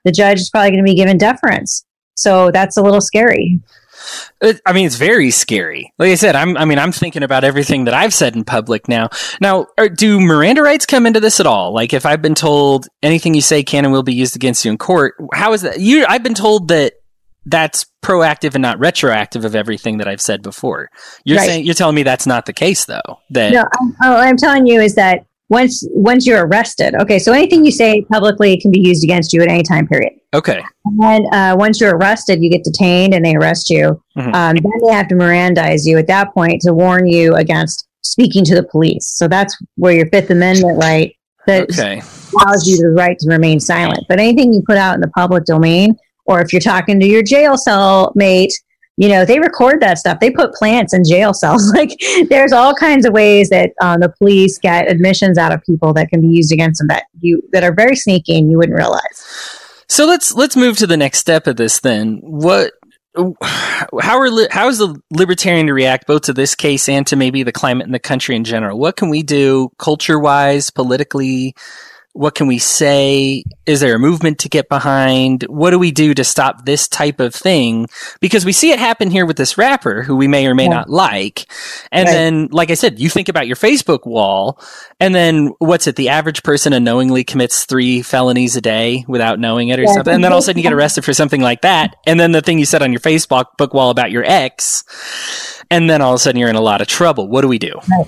The 0.06 0.13
judge 0.13 0.39
is 0.39 0.50
probably 0.50 0.70
going 0.70 0.86
to 0.86 0.89
be 0.89 0.96
given 0.96 1.18
deference, 1.18 1.86
so 2.15 2.50
that's 2.50 2.77
a 2.77 2.82
little 2.82 3.01
scary. 3.01 3.60
I 4.41 4.74
mean, 4.74 4.86
it's 4.86 4.96
very 4.96 5.31
scary. 5.31 5.93
Like 6.00 6.10
I 6.12 6.15
said, 6.15 6.36
I'm. 6.36 6.58
I 6.58 6.65
mean, 6.65 6.79
I'm 6.79 6.91
thinking 6.91 7.24
about 7.24 7.43
everything 7.43 7.86
that 7.86 7.93
I've 7.93 8.13
said 8.13 8.36
in 8.36 8.43
public 8.43 8.88
now. 8.88 9.10
Now, 9.39 9.67
are, 9.77 9.89
do 9.89 10.20
Miranda 10.20 10.62
rights 10.62 10.86
come 10.86 11.05
into 11.05 11.20
this 11.20 11.39
at 11.39 11.46
all? 11.46 11.74
Like, 11.74 11.93
if 11.93 12.05
I've 12.05 12.22
been 12.22 12.36
told 12.36 12.88
anything 13.03 13.34
you 13.34 13.41
say 13.41 13.63
can 13.63 13.86
and 13.86 13.91
will 13.93 14.03
be 14.03 14.13
used 14.13 14.36
against 14.36 14.65
you 14.65 14.72
in 14.72 14.77
court, 14.77 15.15
how 15.34 15.53
is 15.53 15.62
that? 15.62 15.79
You, 15.79 16.05
I've 16.08 16.24
been 16.24 16.34
told 16.34 16.70
that 16.70 16.93
that's 17.46 17.86
proactive 18.03 18.53
and 18.53 18.62
not 18.62 18.79
retroactive 18.79 19.46
of 19.46 19.55
everything 19.55 19.98
that 19.98 20.08
I've 20.08 20.22
said 20.22 20.41
before. 20.43 20.89
You're 21.24 21.38
Right. 21.39 21.48
saying 21.48 21.65
you're 21.65 21.74
telling 21.74 21.96
me 21.96 22.03
that's 22.03 22.27
not 22.27 22.46
the 22.46 22.53
case, 22.53 22.86
though. 22.86 23.20
That 23.31 23.51
No, 23.53 23.62
I'm, 23.79 23.96
oh, 24.03 24.12
all 24.13 24.17
I'm 24.17 24.38
telling 24.38 24.67
you 24.67 24.79
is 24.79 24.96
that 24.96 25.25
once 25.51 25.86
once 25.91 26.25
you're 26.25 26.48
arrested, 26.48 26.96
okay, 26.96 27.20
so 27.20 27.34
anything 27.34 27.65
you 27.65 27.72
say 27.72 28.01
publicly 28.10 28.58
can 28.58 28.72
be 28.72 28.79
used 28.79 29.03
against 29.03 29.34
you 29.34 29.41
at 29.41 29.50
any 29.50 29.63
time 29.63 29.86
period. 29.86 30.13
okay, 30.34 30.63
And 30.86 31.25
uh, 31.34 31.58
once 31.60 31.81
you're 31.81 31.98
arrested, 31.98 32.41
you 32.41 32.50
get 32.50 32.63
detained 32.63 33.13
and 33.13 33.25
they 33.25 33.36
arrest 33.36 33.70
you. 33.70 34.01
Mhm. 34.17 34.34
Um, 34.34 34.55
then 34.55 34.72
they 34.88 34.93
have 34.93 35.10
to 35.10 35.15
Mirandize 35.15 35.81
you 35.86 35.98
at 35.98 36.08
that 36.08 36.34
point 36.34 36.62
to 36.62 36.74
warn 36.74 37.05
you 37.05 37.36
against 37.36 37.86
speaking 38.01 38.46
to 38.46 38.55
the 38.55 38.63
police. 38.63 39.05
So 39.05 39.27
that's 39.27 39.55
where 39.75 39.93
your 39.93 40.08
Fifth 40.08 40.29
Amendment 40.29 40.79
right 40.81 41.13
that 41.48 41.63
okay, 41.63 42.01
allows 42.34 42.65
you 42.65 42.77
the 42.77 42.93
right 42.96 43.20
to 43.20 43.27
remain 43.29 43.60
silent. 43.60 44.05
But 44.08 44.20
anything 44.20 44.53
you 44.53 44.63
put 44.65 44.77
out 44.77 44.96
in 44.96 45.01
the 45.01 45.10
public 45.10 45.43
domain, 45.43 45.98
or 46.25 46.39
if 46.39 46.53
you're 46.53 46.62
talking 46.62 46.98
to 47.01 47.05
your 47.05 47.24
jail 47.24 47.58
cell 47.58 48.13
mate, 48.15 48.53
you 49.01 49.10
know 49.10 49.25
they 49.25 49.39
record 49.39 49.81
that 49.81 49.98
stuff. 49.98 50.20
They 50.20 50.29
put 50.29 50.53
plants 50.53 50.93
in 50.93 51.03
jail 51.03 51.34
cells. 51.34 51.74
Like 51.81 51.98
there's 52.29 52.51
all 52.51 52.75
kinds 52.75 53.05
of 53.05 53.13
ways 53.13 53.50
that 53.50 53.72
um, 53.81 54.01
the 54.01 54.10
police 54.10 54.60
get 54.60 54.91
admissions 54.91 55.38
out 55.38 55.51
of 55.51 55.63
people 55.63 55.93
that 55.93 56.10
can 56.10 56.22
be 56.22 56.27
used 56.27 56.51
against 56.51 56.79
them 56.79 56.88
that 56.88 57.05
you 57.20 57.41
that 57.53 57.63
are 57.63 57.74
very 57.74 57.96
sneaky 57.96 58.38
and 58.38 58.51
you 58.51 58.58
wouldn't 58.58 58.77
realize. 58.77 59.01
So 59.88 60.05
let's 60.05 60.36
let's 60.36 60.55
move 60.55 60.77
to 60.77 60.88
the 60.88 60.98
next 60.98 61.17
step 61.17 61.48
of 61.48 61.55
this 61.55 61.79
then. 61.79 62.20
What 62.22 62.74
how 63.15 64.20
are 64.20 64.29
how 64.51 64.67
is 64.67 64.77
the 64.77 65.01
libertarian 65.10 65.65
to 65.67 65.74
react 65.74 66.05
both 66.05 66.24
to 66.24 66.34
this 66.34 66.53
case 66.53 66.88
and 66.88 67.08
to 67.08 67.15
maybe 67.15 67.41
the 67.41 67.51
climate 67.51 67.88
in 67.88 67.91
the 67.93 68.00
country 68.00 68.36
in 68.36 68.43
general? 68.43 68.77
What 68.77 68.98
can 68.98 69.10
we 69.10 69.24
do 69.24 69.72
culture 69.79 70.20
wise, 70.20 70.70
politically, 70.70 71.55
what 72.13 72.36
can 72.36 72.48
we 72.48 72.58
say? 72.58 73.44
Is 73.65 73.80
there 73.80 73.96
a 73.96 74.00
movement 74.00 74.39
to 74.39 74.50
get 74.50 74.68
behind? 74.68 75.44
What 75.44 75.72
do 75.72 75.80
we 75.80 75.91
do 75.91 76.13
to 76.13 76.24
stop 76.24 76.65
this 76.65 76.88
type 76.88 77.20
of 77.20 77.34
thing? 77.34 77.88
Because 78.20 78.46
we 78.46 78.51
see 78.51 78.72
it 78.72 78.80
happen 78.80 79.10
here 79.10 79.25
with 79.25 79.38
this 79.38 79.58
rapper 79.58 80.03
who 80.03 80.15
we 80.15 80.27
may 80.27 80.46
or 80.48 80.53
may 80.53 80.65
yeah. 80.65 80.70
not 80.70 80.89
like. 80.89 81.46
And 81.91 82.08
right. 82.08 82.13
then, 82.13 82.48
like 82.51 82.70
I 82.70 82.74
said, 82.74 83.00
you 83.00 83.10
think 83.10 83.30
about 83.30 83.48
your 83.48 83.56
Facebook 83.56 84.06
wall 84.06 84.60
and 85.00 85.15
then 85.15 85.51
what's 85.60 85.88
it? 85.88 85.96
The 85.96 86.10
average 86.10 86.44
person 86.44 86.74
unknowingly 86.74 87.24
commits 87.24 87.65
three 87.65 88.01
felonies 88.01 88.56
a 88.56 88.62
day 88.62 89.06
without 89.08 89.39
knowing 89.39 89.70
it 89.70 89.80
or 89.80 89.84
yeah, 89.84 89.94
something. 89.94 90.13
And 90.13 90.24
then 90.24 90.32
all 90.32 90.39
of 90.39 90.44
a 90.44 90.46
sudden 90.46 90.60
you 90.60 90.63
get 90.63 90.74
arrested 90.74 91.06
for 91.06 91.13
something 91.13 91.41
like 91.41 91.62
that. 91.62 91.96
And 92.06 92.20
then 92.20 92.34
the 92.34 92.41
thing 92.41 92.60
you 92.60 92.65
said 92.65 92.82
on 92.82 92.91
your 92.91 93.00
Facebook 93.00 93.58
book 93.58 93.74
wall 93.74 93.89
about 93.89 94.12
your 94.12 94.24
ex. 94.25 94.84
And 95.72 95.89
then 95.89 96.01
all 96.01 96.12
of 96.12 96.18
a 96.18 96.20
sudden 96.20 96.39
you're 96.39 96.50
in 96.50 96.56
a 96.56 96.62
lot 96.62 96.82
of 96.82 96.88
trouble. 96.88 97.30
What 97.30 97.41
do 97.41 97.48
we 97.48 97.58
do? 97.58 97.80
Right. 97.89 98.08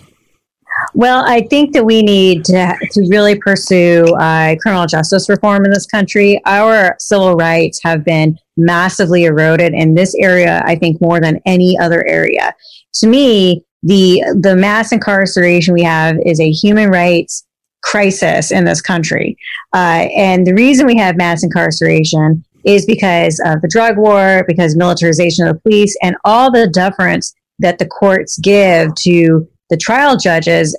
Well, 0.95 1.23
I 1.25 1.41
think 1.41 1.73
that 1.73 1.85
we 1.85 2.03
need 2.03 2.45
to, 2.45 2.77
to 2.91 3.07
really 3.09 3.35
pursue 3.35 4.03
uh, 4.19 4.55
criminal 4.61 4.85
justice 4.85 5.27
reform 5.27 5.65
in 5.65 5.71
this 5.71 5.87
country. 5.87 6.39
Our 6.45 6.95
civil 6.99 7.35
rights 7.35 7.81
have 7.83 8.05
been 8.05 8.37
massively 8.57 9.23
eroded 9.23 9.73
in 9.73 9.95
this 9.95 10.13
area, 10.15 10.61
I 10.65 10.75
think, 10.75 11.01
more 11.01 11.19
than 11.19 11.41
any 11.47 11.77
other 11.79 12.05
area. 12.05 12.53
To 12.95 13.07
me, 13.07 13.65
the, 13.81 14.23
the 14.39 14.55
mass 14.55 14.91
incarceration 14.91 15.73
we 15.73 15.81
have 15.81 16.17
is 16.25 16.39
a 16.39 16.51
human 16.51 16.89
rights 16.89 17.43
crisis 17.81 18.51
in 18.51 18.63
this 18.63 18.79
country. 18.79 19.35
Uh, 19.73 20.07
and 20.15 20.45
the 20.45 20.53
reason 20.53 20.85
we 20.85 20.97
have 20.97 21.17
mass 21.17 21.43
incarceration 21.43 22.45
is 22.65 22.85
because 22.85 23.41
of 23.45 23.61
the 23.61 23.67
drug 23.67 23.97
war, 23.97 24.45
because 24.47 24.77
militarization 24.77 25.47
of 25.47 25.55
the 25.55 25.61
police, 25.61 25.97
and 26.03 26.15
all 26.23 26.51
the 26.51 26.67
deference 26.67 27.33
that 27.59 27.79
the 27.79 27.87
courts 27.87 28.37
give 28.37 28.93
to 28.95 29.47
the 29.69 29.77
trial 29.77 30.15
judges 30.17 30.77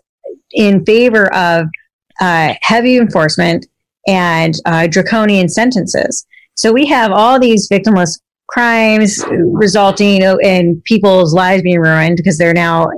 in 0.54 0.84
favor 0.84 1.32
of 1.34 1.66
uh, 2.20 2.54
heavy 2.62 2.96
enforcement 2.96 3.66
and 4.06 4.54
uh, 4.66 4.86
draconian 4.86 5.48
sentences. 5.48 6.26
So 6.54 6.72
we 6.72 6.86
have 6.86 7.10
all 7.10 7.40
these 7.40 7.68
victimless 7.68 8.20
crimes 8.46 9.24
resulting 9.30 10.22
in 10.22 10.80
people's 10.84 11.34
lives 11.34 11.62
being 11.62 11.80
ruined 11.80 12.16
because 12.16 12.38
they're 12.38 12.54
now 12.54 12.88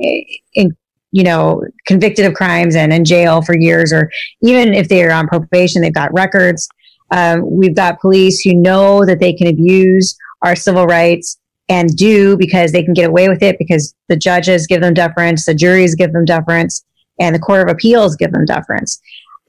in, 0.54 0.76
you 1.12 1.22
know 1.22 1.62
convicted 1.86 2.26
of 2.26 2.34
crimes 2.34 2.75
and 2.76 2.92
in 2.92 3.04
jail 3.04 3.40
for 3.40 3.56
years, 3.56 3.92
or 3.92 4.10
even 4.42 4.75
if 4.75 4.88
they're 4.88 5.12
on 5.12 5.28
probation, 5.28 5.80
they've 5.80 5.94
got 5.94 6.12
records. 6.12 6.68
Um, 7.10 7.48
we've 7.48 7.76
got 7.76 8.00
police 8.00 8.40
who 8.40 8.52
know 8.52 9.06
that 9.06 9.20
they 9.20 9.32
can 9.32 9.46
abuse 9.46 10.16
our 10.42 10.56
civil 10.56 10.86
rights 10.86 11.38
and 11.68 11.94
do 11.96 12.36
because 12.36 12.72
they 12.72 12.82
can 12.82 12.92
get 12.92 13.08
away 13.08 13.28
with 13.28 13.42
it 13.42 13.56
because 13.58 13.94
the 14.08 14.16
judges 14.16 14.66
give 14.66 14.80
them 14.82 14.94
deference, 14.94 15.46
the 15.46 15.54
juries 15.54 15.94
give 15.94 16.12
them 16.12 16.25
deference, 16.25 16.84
and 17.18 17.35
the 17.35 17.40
Court 17.40 17.62
of 17.62 17.73
Appeals 17.73 18.16
give 18.16 18.32
them 18.32 18.44
deference. 18.44 19.00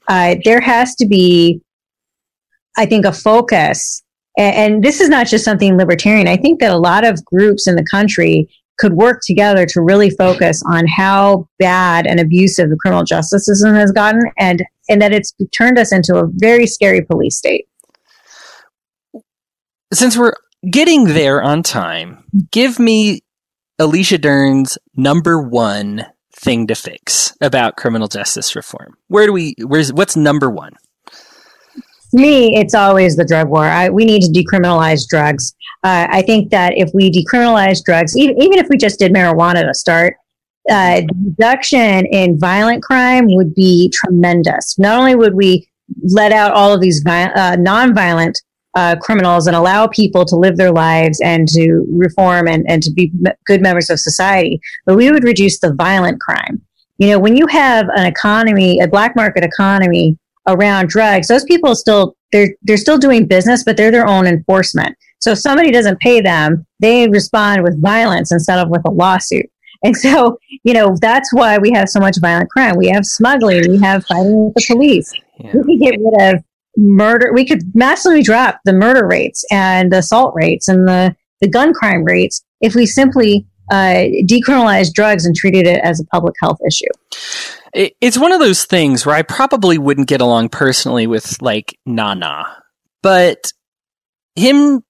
Uh, 0.08 0.36
there 0.44 0.60
has 0.60 0.94
to 0.96 1.06
be, 1.06 1.60
I 2.76 2.86
think, 2.86 3.04
a 3.04 3.12
focus. 3.12 4.02
And, 4.38 4.54
and 4.56 4.84
this 4.84 5.00
is 5.00 5.08
not 5.08 5.26
just 5.26 5.44
something 5.44 5.76
libertarian. 5.76 6.28
I 6.28 6.36
think 6.36 6.60
that 6.60 6.70
a 6.70 6.78
lot 6.78 7.04
of 7.04 7.24
groups 7.24 7.66
in 7.66 7.76
the 7.76 7.86
country 7.90 8.48
could 8.78 8.94
work 8.94 9.20
together 9.26 9.66
to 9.66 9.82
really 9.82 10.08
focus 10.08 10.62
on 10.66 10.86
how 10.86 11.48
bad 11.58 12.06
and 12.06 12.20
abusive 12.20 12.70
the 12.70 12.76
criminal 12.76 13.04
justice 13.04 13.44
system 13.44 13.74
has 13.74 13.90
gotten 13.90 14.22
and, 14.38 14.64
and 14.88 15.02
that 15.02 15.12
it's 15.12 15.34
turned 15.56 15.78
us 15.78 15.92
into 15.92 16.16
a 16.16 16.28
very 16.34 16.66
scary 16.66 17.04
police 17.04 17.36
state. 17.36 17.66
Since 19.92 20.16
we're 20.16 20.34
getting 20.70 21.06
there 21.06 21.42
on 21.42 21.62
time, 21.62 22.24
give 22.52 22.78
me 22.78 23.22
Alicia 23.78 24.18
Dearn's 24.18 24.78
number 24.96 25.40
one 25.40 26.06
thing 26.38 26.66
to 26.68 26.74
fix 26.74 27.34
about 27.40 27.76
criminal 27.76 28.08
justice 28.08 28.54
reform. 28.54 28.96
Where 29.08 29.26
do 29.26 29.32
we? 29.32 29.54
Where's 29.64 29.92
what's 29.92 30.16
number 30.16 30.50
one? 30.50 30.72
Me, 32.12 32.56
it's 32.56 32.74
always 32.74 33.16
the 33.16 33.24
drug 33.24 33.48
war. 33.48 33.64
I, 33.64 33.90
we 33.90 34.04
need 34.04 34.22
to 34.22 34.32
decriminalize 34.32 35.06
drugs. 35.06 35.54
Uh, 35.84 36.06
I 36.10 36.22
think 36.22 36.50
that 36.50 36.72
if 36.76 36.90
we 36.94 37.10
decriminalize 37.10 37.84
drugs, 37.84 38.16
even, 38.16 38.40
even 38.40 38.58
if 38.58 38.68
we 38.70 38.78
just 38.78 38.98
did 38.98 39.12
marijuana 39.12 39.66
to 39.66 39.74
start, 39.74 40.16
uh, 40.70 41.02
reduction 41.24 42.06
in 42.06 42.38
violent 42.38 42.82
crime 42.82 43.26
would 43.28 43.54
be 43.54 43.92
tremendous. 43.94 44.78
Not 44.78 44.98
only 44.98 45.16
would 45.16 45.34
we 45.34 45.68
let 46.02 46.32
out 46.32 46.52
all 46.52 46.72
of 46.72 46.80
these 46.80 47.00
vi- 47.00 47.32
uh, 47.32 47.56
non-violent 47.56 48.40
uh, 48.74 48.96
criminals 49.00 49.46
and 49.46 49.56
allow 49.56 49.86
people 49.86 50.24
to 50.24 50.36
live 50.36 50.56
their 50.56 50.72
lives 50.72 51.20
and 51.20 51.48
to 51.48 51.84
reform 51.90 52.46
and, 52.46 52.64
and 52.68 52.82
to 52.82 52.92
be 52.92 53.12
good 53.46 53.60
members 53.62 53.90
of 53.90 53.98
society. 53.98 54.60
But 54.86 54.96
we 54.96 55.10
would 55.10 55.24
reduce 55.24 55.58
the 55.60 55.74
violent 55.74 56.20
crime. 56.20 56.60
You 56.98 57.10
know, 57.10 57.18
when 57.18 57.36
you 57.36 57.46
have 57.48 57.88
an 57.94 58.06
economy, 58.06 58.80
a 58.80 58.88
black 58.88 59.14
market 59.16 59.44
economy 59.44 60.18
around 60.46 60.88
drugs, 60.88 61.28
those 61.28 61.44
people 61.44 61.74
still 61.74 62.16
they're 62.32 62.54
they're 62.62 62.76
still 62.76 62.98
doing 62.98 63.26
business, 63.26 63.64
but 63.64 63.76
they're 63.76 63.90
their 63.90 64.06
own 64.06 64.26
enforcement. 64.26 64.96
So 65.20 65.32
if 65.32 65.38
somebody 65.38 65.70
doesn't 65.70 65.98
pay 66.00 66.20
them, 66.20 66.66
they 66.80 67.08
respond 67.08 67.62
with 67.62 67.80
violence 67.80 68.30
instead 68.32 68.58
of 68.58 68.68
with 68.68 68.82
a 68.86 68.90
lawsuit. 68.90 69.46
And 69.84 69.96
so, 69.96 70.38
you 70.64 70.74
know, 70.74 70.96
that's 71.00 71.32
why 71.32 71.58
we 71.58 71.70
have 71.72 71.88
so 71.88 72.00
much 72.00 72.16
violent 72.20 72.50
crime. 72.50 72.76
We 72.76 72.88
have 72.88 73.04
smuggling, 73.04 73.70
we 73.70 73.78
have 73.78 74.04
fighting 74.06 74.46
with 74.46 74.54
the 74.54 74.64
police. 74.66 75.12
Yeah. 75.38 75.52
We 75.54 75.78
can 75.78 75.78
get 75.78 76.00
rid 76.00 76.34
of 76.34 76.44
murder, 76.78 77.32
we 77.34 77.44
could 77.44 77.62
massively 77.74 78.22
drop 78.22 78.60
the 78.64 78.72
murder 78.72 79.06
rates 79.06 79.44
and 79.50 79.92
the 79.92 79.98
assault 79.98 80.32
rates 80.34 80.68
and 80.68 80.86
the, 80.86 81.14
the 81.40 81.48
gun 81.48 81.74
crime 81.74 82.04
rates 82.04 82.44
if 82.60 82.74
we 82.74 82.86
simply 82.86 83.46
uh, 83.70 84.04
decriminalized 84.26 84.92
drugs 84.94 85.26
and 85.26 85.34
treated 85.36 85.66
it 85.66 85.80
as 85.84 86.00
a 86.00 86.04
public 86.06 86.34
health 86.40 86.58
issue. 86.66 86.86
It's 87.74 88.18
one 88.18 88.32
of 88.32 88.40
those 88.40 88.64
things 88.64 89.04
where 89.04 89.14
I 89.14 89.22
probably 89.22 89.76
wouldn't 89.76 90.08
get 90.08 90.20
along 90.20 90.48
personally 90.48 91.06
with 91.06 91.42
like 91.42 91.78
Nana, 91.84 92.46
but 93.02 93.52
him 94.36 94.82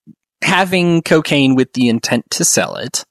having 0.43 1.03
cocaine 1.03 1.57
with 1.57 1.73
the 1.73 1.89
intent 1.89 2.25
to 2.31 2.45
sell 2.45 2.77
it, 2.77 3.05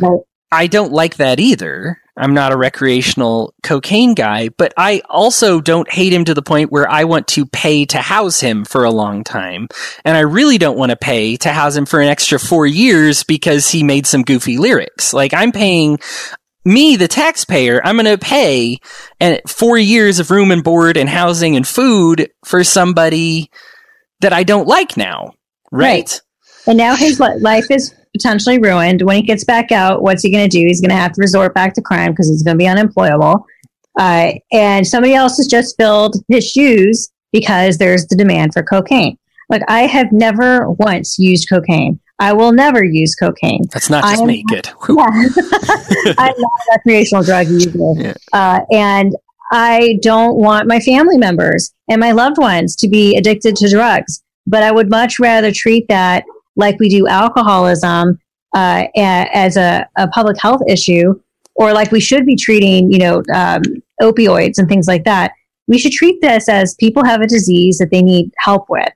right. 0.00 0.20
I 0.54 0.66
don't 0.66 0.92
like 0.92 1.16
that 1.16 1.40
either. 1.40 2.00
I'm 2.16 2.32
not 2.32 2.52
a 2.52 2.56
recreational 2.56 3.54
cocaine 3.64 4.14
guy, 4.14 4.48
but 4.50 4.72
I 4.76 5.02
also 5.10 5.60
don't 5.60 5.90
hate 5.90 6.12
him 6.12 6.24
to 6.26 6.34
the 6.34 6.42
point 6.42 6.70
where 6.70 6.88
I 6.88 7.04
want 7.04 7.26
to 7.28 7.44
pay 7.44 7.86
to 7.86 7.98
house 7.98 8.38
him 8.38 8.64
for 8.64 8.84
a 8.84 8.90
long 8.90 9.24
time. 9.24 9.66
And 10.04 10.16
I 10.16 10.20
really 10.20 10.56
don't 10.56 10.78
want 10.78 10.90
to 10.90 10.96
pay 10.96 11.36
to 11.38 11.52
house 11.52 11.74
him 11.74 11.86
for 11.86 12.00
an 12.00 12.08
extra 12.08 12.38
four 12.38 12.66
years 12.66 13.24
because 13.24 13.68
he 13.68 13.82
made 13.82 14.06
some 14.06 14.22
goofy 14.22 14.58
lyrics. 14.58 15.12
Like 15.12 15.34
I'm 15.34 15.50
paying 15.50 15.98
me, 16.64 16.94
the 16.94 17.08
taxpayer, 17.08 17.84
I'm 17.84 17.96
going 17.96 18.06
to 18.06 18.16
pay 18.16 18.78
and 19.20 19.40
four 19.48 19.76
years 19.76 20.20
of 20.20 20.30
room 20.30 20.52
and 20.52 20.62
board 20.62 20.96
and 20.96 21.08
housing 21.08 21.56
and 21.56 21.66
food 21.66 22.30
for 22.44 22.62
somebody 22.62 23.50
that 24.20 24.32
I 24.32 24.44
don't 24.44 24.68
like 24.68 24.96
now. 24.96 25.32
right. 25.72 25.80
right. 25.80 26.20
And 26.66 26.78
now 26.78 26.94
his 26.94 27.20
life 27.20 27.70
is 27.70 27.94
potentially 28.14 28.58
ruined. 28.58 29.02
When 29.02 29.16
he 29.16 29.22
gets 29.22 29.44
back 29.44 29.72
out, 29.72 30.02
what's 30.02 30.22
he 30.22 30.30
going 30.30 30.48
to 30.48 30.58
do? 30.58 30.64
He's 30.66 30.80
going 30.80 30.90
to 30.90 30.96
have 30.96 31.12
to 31.12 31.20
resort 31.20 31.54
back 31.54 31.74
to 31.74 31.82
crime 31.82 32.12
because 32.12 32.28
he's 32.28 32.42
going 32.42 32.56
to 32.56 32.58
be 32.58 32.68
unemployable. 32.68 33.46
Uh, 33.98 34.32
and 34.52 34.86
somebody 34.86 35.14
else 35.14 35.36
has 35.36 35.46
just 35.46 35.76
filled 35.76 36.16
his 36.28 36.48
shoes 36.48 37.10
because 37.32 37.78
there's 37.78 38.06
the 38.06 38.16
demand 38.16 38.52
for 38.52 38.62
cocaine. 38.62 39.18
Like 39.50 39.62
I 39.68 39.82
have 39.82 40.12
never 40.12 40.70
once 40.70 41.18
used 41.18 41.48
cocaine. 41.48 42.00
I 42.18 42.32
will 42.32 42.52
never 42.52 42.84
use 42.84 43.14
cocaine. 43.14 43.64
That's 43.72 43.90
not 43.90 44.04
just 44.04 44.24
me. 44.24 44.44
Good. 44.48 44.68
Yeah. 44.88 46.14
I'm 46.18 46.34
not 46.38 46.50
a 46.50 46.76
recreational 46.76 47.24
drug 47.24 47.48
user. 47.48 47.70
Yeah. 47.96 48.14
Uh, 48.32 48.60
and 48.70 49.14
I 49.52 49.98
don't 50.02 50.36
want 50.36 50.68
my 50.68 50.80
family 50.80 51.18
members 51.18 51.72
and 51.88 52.00
my 52.00 52.12
loved 52.12 52.38
ones 52.38 52.76
to 52.76 52.88
be 52.88 53.16
addicted 53.16 53.56
to 53.56 53.70
drugs. 53.70 54.22
But 54.46 54.62
I 54.62 54.70
would 54.70 54.90
much 54.90 55.18
rather 55.18 55.50
treat 55.52 55.86
that 55.88 56.24
like 56.56 56.78
we 56.78 56.88
do 56.88 57.06
alcoholism 57.06 58.18
uh, 58.54 58.86
as 58.96 59.56
a, 59.56 59.86
a, 59.96 60.06
public 60.08 60.40
health 60.40 60.62
issue, 60.68 61.20
or 61.56 61.72
like 61.72 61.90
we 61.90 62.00
should 62.00 62.24
be 62.24 62.36
treating, 62.36 62.92
you 62.92 62.98
know, 62.98 63.22
um, 63.34 63.62
opioids 64.00 64.58
and 64.58 64.68
things 64.68 64.86
like 64.86 65.04
that. 65.04 65.32
We 65.66 65.78
should 65.78 65.92
treat 65.92 66.20
this 66.20 66.48
as 66.48 66.74
people 66.74 67.04
have 67.04 67.20
a 67.20 67.26
disease 67.26 67.78
that 67.78 67.90
they 67.90 68.02
need 68.02 68.32
help 68.38 68.66
with. 68.68 68.92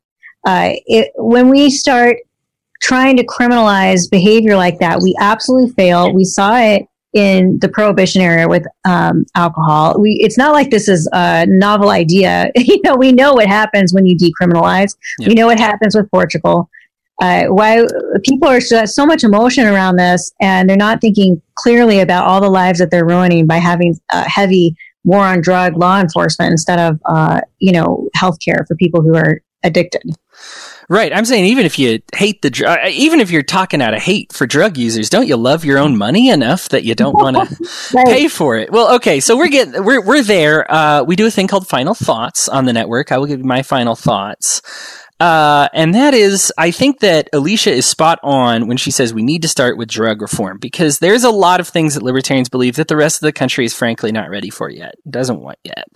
Uh, 0.46 0.74
it, 0.86 1.10
when 1.16 1.48
we 1.48 1.70
start 1.70 2.18
trying 2.80 3.16
to 3.16 3.26
criminalize 3.26 4.08
behavior 4.10 4.56
like 4.56 4.78
that, 4.78 5.00
we 5.02 5.14
absolutely 5.18 5.72
fail. 5.72 6.12
We 6.12 6.24
saw 6.24 6.56
it 6.58 6.86
in 7.14 7.58
the 7.60 7.68
prohibition 7.68 8.20
era 8.20 8.46
with 8.46 8.64
um, 8.84 9.24
alcohol. 9.34 9.98
We, 9.98 10.20
it's 10.22 10.38
not 10.38 10.52
like 10.52 10.70
this 10.70 10.88
is 10.88 11.08
a 11.12 11.46
novel 11.46 11.90
idea. 11.90 12.50
you 12.56 12.80
know, 12.84 12.96
we 12.96 13.12
know 13.12 13.32
what 13.32 13.46
happens 13.46 13.92
when 13.92 14.06
you 14.06 14.16
decriminalize. 14.16 14.96
Yep. 15.18 15.28
We 15.28 15.34
know 15.34 15.46
what 15.46 15.58
happens 15.58 15.96
with 15.96 16.10
Portugal 16.10 16.70
uh, 17.20 17.46
why 17.46 17.84
people 18.24 18.48
are 18.48 18.60
so, 18.60 18.84
so, 18.84 19.04
much 19.04 19.24
emotion 19.24 19.66
around 19.66 19.96
this 19.96 20.32
and 20.40 20.68
they're 20.68 20.76
not 20.76 21.00
thinking 21.00 21.40
clearly 21.56 22.00
about 22.00 22.26
all 22.26 22.40
the 22.40 22.50
lives 22.50 22.78
that 22.78 22.90
they're 22.90 23.06
ruining 23.06 23.46
by 23.46 23.56
having 23.56 23.98
uh, 24.10 24.24
heavy 24.26 24.76
war 25.04 25.20
on 25.20 25.40
drug 25.40 25.76
law 25.76 26.00
enforcement 26.00 26.52
instead 26.52 26.78
of 26.78 27.00
uh, 27.06 27.40
you 27.58 27.72
know 27.72 28.08
healthcare 28.16 28.66
for 28.66 28.76
people 28.76 29.02
who 29.02 29.16
are 29.16 29.40
addicted 29.64 30.02
Right. 30.90 31.14
I'm 31.14 31.26
saying 31.26 31.44
even 31.44 31.66
if 31.66 31.78
you 31.78 32.00
hate 32.14 32.40
the 32.40 32.48
drug, 32.48 32.78
uh, 32.78 32.88
even 32.88 33.20
if 33.20 33.30
you're 33.30 33.42
talking 33.42 33.82
out 33.82 33.92
of 33.92 34.00
hate 34.00 34.32
for 34.32 34.46
drug 34.46 34.78
users, 34.78 35.10
don't 35.10 35.26
you 35.26 35.36
love 35.36 35.62
your 35.62 35.76
own 35.76 35.98
money 35.98 36.30
enough 36.30 36.70
that 36.70 36.82
you 36.84 36.94
don't 36.94 37.12
want 37.12 37.36
to 37.90 38.04
pay 38.06 38.26
for 38.26 38.56
it? 38.56 38.72
Well, 38.72 38.94
okay. 38.94 39.20
So 39.20 39.36
we're 39.36 39.48
getting, 39.48 39.84
we're, 39.84 40.00
we're 40.00 40.22
there. 40.22 40.70
Uh, 40.72 41.02
we 41.02 41.14
do 41.14 41.26
a 41.26 41.30
thing 41.30 41.46
called 41.46 41.68
final 41.68 41.92
thoughts 41.92 42.48
on 42.48 42.64
the 42.64 42.72
network. 42.72 43.12
I 43.12 43.18
will 43.18 43.26
give 43.26 43.40
you 43.40 43.44
my 43.44 43.62
final 43.62 43.96
thoughts. 43.96 44.62
Uh, 45.20 45.68
and 45.72 45.94
that 45.94 46.14
is, 46.14 46.52
I 46.56 46.70
think 46.70 47.00
that 47.00 47.28
Alicia 47.32 47.72
is 47.72 47.86
spot 47.86 48.20
on 48.22 48.68
when 48.68 48.76
she 48.76 48.90
says 48.90 49.12
we 49.12 49.22
need 49.22 49.42
to 49.42 49.48
start 49.48 49.76
with 49.76 49.88
drug 49.88 50.22
reform 50.22 50.58
because 50.58 51.00
there's 51.00 51.24
a 51.24 51.30
lot 51.30 51.58
of 51.58 51.68
things 51.68 51.94
that 51.94 52.04
libertarians 52.04 52.48
believe 52.48 52.76
that 52.76 52.88
the 52.88 52.96
rest 52.96 53.16
of 53.16 53.26
the 53.26 53.32
country 53.32 53.64
is 53.64 53.74
frankly 53.74 54.12
not 54.12 54.30
ready 54.30 54.50
for 54.50 54.70
yet, 54.70 54.94
doesn't 55.10 55.40
want 55.40 55.58
yet, 55.64 55.86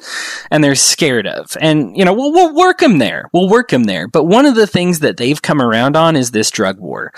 and 0.51 0.65
they're 0.65 0.75
scared 0.75 1.27
of. 1.27 1.57
And, 1.61 1.97
you 1.97 2.05
know, 2.05 2.13
we'll, 2.13 2.33
we'll 2.33 2.55
work 2.55 2.79
them 2.79 2.99
there. 2.99 3.31
We'll 3.33 3.49
work 3.49 3.71
them 3.71 3.85
there. 3.85 4.09
But 4.09 4.25
one 4.25 4.47
of 4.47 4.57
the 4.57 4.67
things 4.67 5.01
that 5.01 5.17
they've 5.17 5.41
come 5.41 5.63
around 5.63 5.97
on 5.97 6.17
is 6.17 6.33
this 6.33 6.51
drug 6.51 6.81
war. 6.81 7.13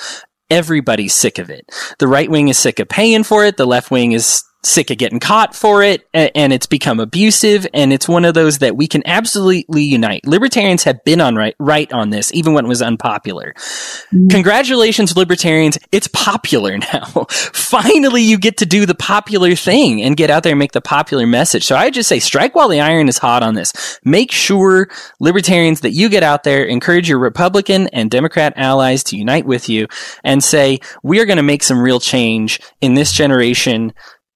Everybody's 0.51 1.15
sick 1.15 1.39
of 1.39 1.49
it. 1.49 1.71
The 1.99 2.09
right 2.09 2.31
wing 2.31 2.49
is 2.49 2.59
sick 2.59 2.79
of 2.81 2.89
paying 2.89 3.25
for 3.25 3.45
it. 3.47 3.57
The 3.57 3.67
left 3.67 3.91
wing 3.91 4.13
is 4.13 4.45
sick 4.67 4.91
of 4.91 4.99
getting 4.99 5.21
caught 5.21 5.55
for 5.55 5.83
it 5.83 6.07
and 6.13 6.53
it's 6.53 6.67
become 6.67 7.01
abusive 7.01 7.67
and 7.75 7.93
it's 7.93 8.09
one 8.09 8.25
of 8.25 8.35
those 8.35 8.59
that 8.59 8.77
we 8.77 8.87
can 8.87 9.03
absolutely 9.07 9.83
unite. 9.83 10.27
Libertarians 10.27 10.85
have 10.85 11.03
been 11.05 11.21
on 11.21 11.37
right, 11.37 11.55
right 11.59 11.93
on 11.93 12.11
this 12.11 12.33
even 12.33 12.55
when 12.55 12.65
it 12.65 12.69
was 12.69 12.83
unpopular. 12.83 13.55
Mm-hmm. 13.57 14.29
Congratulations 14.29 15.17
libertarians, 15.17 15.79
it's 15.93 16.09
popular 16.09 16.79
now. 16.93 17.27
Finally 17.31 18.23
you 18.23 18.39
get 18.39 18.57
to 18.59 18.67
do 18.67 18.87
the 18.87 18.95
popular 18.95 19.55
thing 19.55 20.03
and 20.03 20.17
get 20.17 20.31
out 20.31 20.43
there 20.43 20.53
and 20.53 20.59
make 20.59 20.73
the 20.73 20.81
popular 20.81 21.27
message. 21.27 21.65
So 21.65 21.77
I 21.77 21.91
just 21.91 22.09
say 22.09 22.19
strike 22.19 22.55
while 22.55 22.69
the 22.69 22.81
iron 22.81 23.09
is 23.09 23.19
hot 23.19 23.43
on 23.43 23.55
this. 23.55 24.01
Make 24.05 24.33
sure 24.33 24.89
libertarians 25.21 25.81
that 25.81 25.93
you 25.93 26.09
get 26.09 26.23
out 26.23 26.45
there 26.45 26.65
encourage 26.65 27.09
your 27.09 27.19
Republican 27.19 27.89
and 27.89 28.11
Democrat 28.11 28.55
allies 28.57 29.05
to 29.05 29.17
unite 29.17 29.47
with 29.47 29.69
you 29.69 29.87
and 30.23 30.43
say 30.43 30.81
we 31.03 31.21
are 31.21 31.27
going 31.27 31.37
to 31.37 31.43
make 31.43 31.63
some 31.63 31.81
real 31.81 32.01
change 32.01 32.61
in 32.81 32.95
this 32.95 33.13
generation 33.13 33.93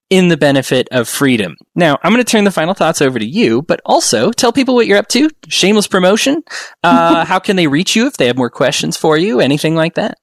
in 0.09 0.27
the 0.27 0.37
benefit 0.37 0.87
of 0.91 1.07
freedom. 1.07 1.55
Now, 1.75 1.97
I'm 2.03 2.11
going 2.11 2.23
to 2.23 2.29
turn 2.29 2.43
the 2.43 2.51
final 2.51 2.73
thoughts 2.73 3.01
over 3.01 3.19
to 3.19 3.25
you, 3.25 3.61
but 3.63 3.79
also 3.85 4.31
tell 4.31 4.51
people 4.51 4.75
what 4.75 4.87
you're 4.87 4.97
up 4.97 5.07
to. 5.09 5.29
Shameless 5.47 5.87
promotion. 5.87 6.43
Uh, 6.83 7.25
how 7.25 7.39
can 7.39 7.55
they 7.55 7.67
reach 7.67 7.95
you 7.95 8.07
if 8.07 8.17
they 8.17 8.27
have 8.27 8.37
more 8.37 8.49
questions 8.49 8.97
for 8.97 9.17
you? 9.17 9.39
Anything 9.39 9.75
like 9.75 9.95
that? 9.95 10.17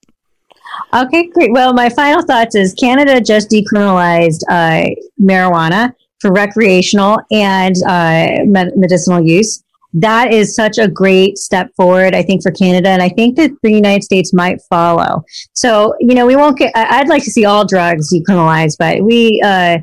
Okay, 0.94 1.28
great. 1.28 1.52
Well, 1.52 1.72
my 1.72 1.88
final 1.88 2.22
thoughts 2.22 2.54
is 2.54 2.74
Canada 2.74 3.20
just 3.20 3.50
decriminalized 3.50 4.42
uh, 4.50 4.90
marijuana 5.20 5.92
for 6.20 6.32
recreational 6.32 7.20
and 7.30 7.76
uh, 7.86 8.44
medicinal 8.44 9.24
use 9.24 9.62
that 9.92 10.32
is 10.32 10.54
such 10.54 10.78
a 10.78 10.88
great 10.88 11.38
step 11.38 11.70
forward, 11.76 12.14
I 12.14 12.22
think, 12.22 12.42
for 12.42 12.50
Canada. 12.50 12.88
And 12.88 13.02
I 13.02 13.08
think 13.08 13.36
that 13.36 13.50
the 13.62 13.72
United 13.72 14.04
States 14.04 14.34
might 14.34 14.60
follow. 14.68 15.24
So, 15.54 15.94
you 16.00 16.14
know, 16.14 16.26
we 16.26 16.36
won't 16.36 16.58
get, 16.58 16.72
I'd 16.74 17.08
like 17.08 17.24
to 17.24 17.30
see 17.30 17.44
all 17.44 17.66
drugs 17.66 18.12
decriminalized, 18.12 18.76
but 18.78 19.02
we 19.02 19.40
uh, 19.44 19.78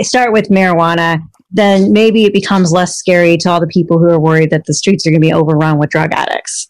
start 0.00 0.32
with 0.32 0.48
marijuana. 0.48 1.20
Then 1.54 1.92
maybe 1.92 2.24
it 2.24 2.32
becomes 2.32 2.72
less 2.72 2.96
scary 2.96 3.36
to 3.38 3.50
all 3.50 3.60
the 3.60 3.66
people 3.66 3.98
who 3.98 4.08
are 4.08 4.18
worried 4.18 4.48
that 4.50 4.64
the 4.64 4.72
streets 4.72 5.06
are 5.06 5.10
going 5.10 5.20
to 5.20 5.26
be 5.26 5.34
overrun 5.34 5.78
with 5.78 5.90
drug 5.90 6.10
addicts. 6.14 6.66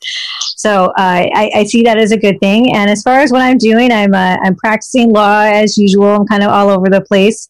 So 0.57 0.87
uh, 0.87 1.27
I, 1.35 1.51
I, 1.55 1.65
see 1.65 1.83
that 1.83 1.99
as 1.99 2.11
a 2.11 2.17
good 2.17 2.41
thing. 2.41 2.75
And 2.75 2.91
as 2.91 3.03
far 3.03 3.21
as 3.21 3.31
what 3.31 3.43
I'm 3.43 3.59
doing, 3.59 3.93
I'm 3.93 4.13
uh, 4.13 4.39
I'm 4.45 4.57
practicing 4.57 5.11
law 5.11 5.43
as 5.43 5.79
usual. 5.79 6.17
I'm 6.17 6.27
kind 6.27 6.43
of 6.43 6.51
all 6.51 6.69
over 6.69 6.87
the 6.89 7.01
place. 7.01 7.49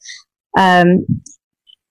Um, 0.59 1.07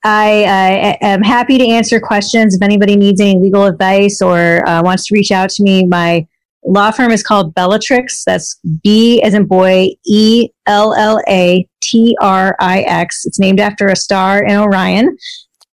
I 0.03 0.97
am 1.01 1.21
happy 1.21 1.57
to 1.57 1.67
answer 1.67 1.99
questions 1.99 2.55
if 2.55 2.61
anybody 2.61 2.95
needs 2.95 3.21
any 3.21 3.37
legal 3.39 3.65
advice 3.65 4.21
or 4.21 4.67
uh, 4.67 4.81
wants 4.83 5.05
to 5.07 5.13
reach 5.13 5.31
out 5.31 5.49
to 5.51 5.63
me. 5.63 5.85
My 5.85 6.25
law 6.65 6.91
firm 6.91 7.11
is 7.11 7.23
called 7.23 7.53
Bellatrix. 7.53 8.23
That's 8.23 8.59
B 8.83 9.21
as 9.21 9.33
in 9.33 9.45
boy, 9.45 9.89
E 10.05 10.49
L 10.65 10.93
L 10.95 11.21
A 11.27 11.67
T 11.81 12.15
R 12.19 12.55
I 12.59 12.81
X. 12.81 13.25
It's 13.25 13.39
named 13.39 13.59
after 13.59 13.87
a 13.87 13.95
star 13.95 14.43
in 14.43 14.57
Orion. 14.57 15.15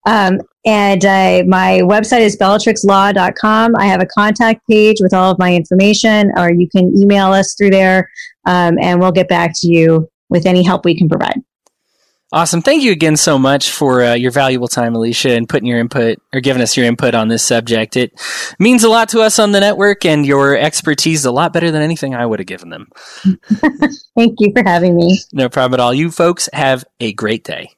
Um, 0.06 0.40
and 0.64 1.04
uh, 1.04 1.44
my 1.46 1.80
website 1.84 2.20
is 2.20 2.36
bellatrixlaw.com. 2.36 3.76
I 3.76 3.86
have 3.86 4.00
a 4.00 4.06
contact 4.06 4.66
page 4.68 4.96
with 5.00 5.14
all 5.14 5.30
of 5.30 5.38
my 5.38 5.54
information, 5.54 6.32
or 6.36 6.52
you 6.52 6.68
can 6.68 6.92
email 6.96 7.32
us 7.32 7.54
through 7.54 7.70
there, 7.70 8.10
um, 8.46 8.76
and 8.80 9.00
we'll 9.00 9.12
get 9.12 9.28
back 9.28 9.52
to 9.60 9.68
you 9.68 10.08
with 10.28 10.46
any 10.46 10.64
help 10.64 10.84
we 10.84 10.96
can 10.96 11.08
provide. 11.08 11.40
Awesome. 12.32 12.60
Thank 12.60 12.82
you 12.82 12.90
again 12.90 13.16
so 13.16 13.38
much 13.38 13.70
for 13.70 14.02
uh, 14.02 14.14
your 14.14 14.32
valuable 14.32 14.66
time, 14.66 14.96
Alicia, 14.96 15.30
and 15.30 15.48
putting 15.48 15.68
your 15.68 15.78
input 15.78 16.18
or 16.34 16.40
giving 16.40 16.60
us 16.60 16.76
your 16.76 16.84
input 16.84 17.14
on 17.14 17.28
this 17.28 17.44
subject. 17.44 17.96
It 17.96 18.12
means 18.58 18.82
a 18.82 18.88
lot 18.88 19.10
to 19.10 19.20
us 19.20 19.38
on 19.38 19.52
the 19.52 19.60
network, 19.60 20.04
and 20.04 20.26
your 20.26 20.56
expertise 20.56 21.20
is 21.20 21.24
a 21.24 21.30
lot 21.30 21.52
better 21.52 21.70
than 21.70 21.82
anything 21.82 22.16
I 22.16 22.26
would 22.26 22.40
have 22.40 22.46
given 22.46 22.70
them. 22.70 22.88
Thank 24.16 24.40
you 24.40 24.52
for 24.52 24.64
having 24.64 24.96
me. 24.96 25.20
No 25.32 25.48
problem 25.48 25.74
at 25.74 25.82
all. 25.82 25.94
You 25.94 26.10
folks 26.10 26.48
have 26.52 26.84
a 26.98 27.12
great 27.12 27.44
day. 27.44 27.70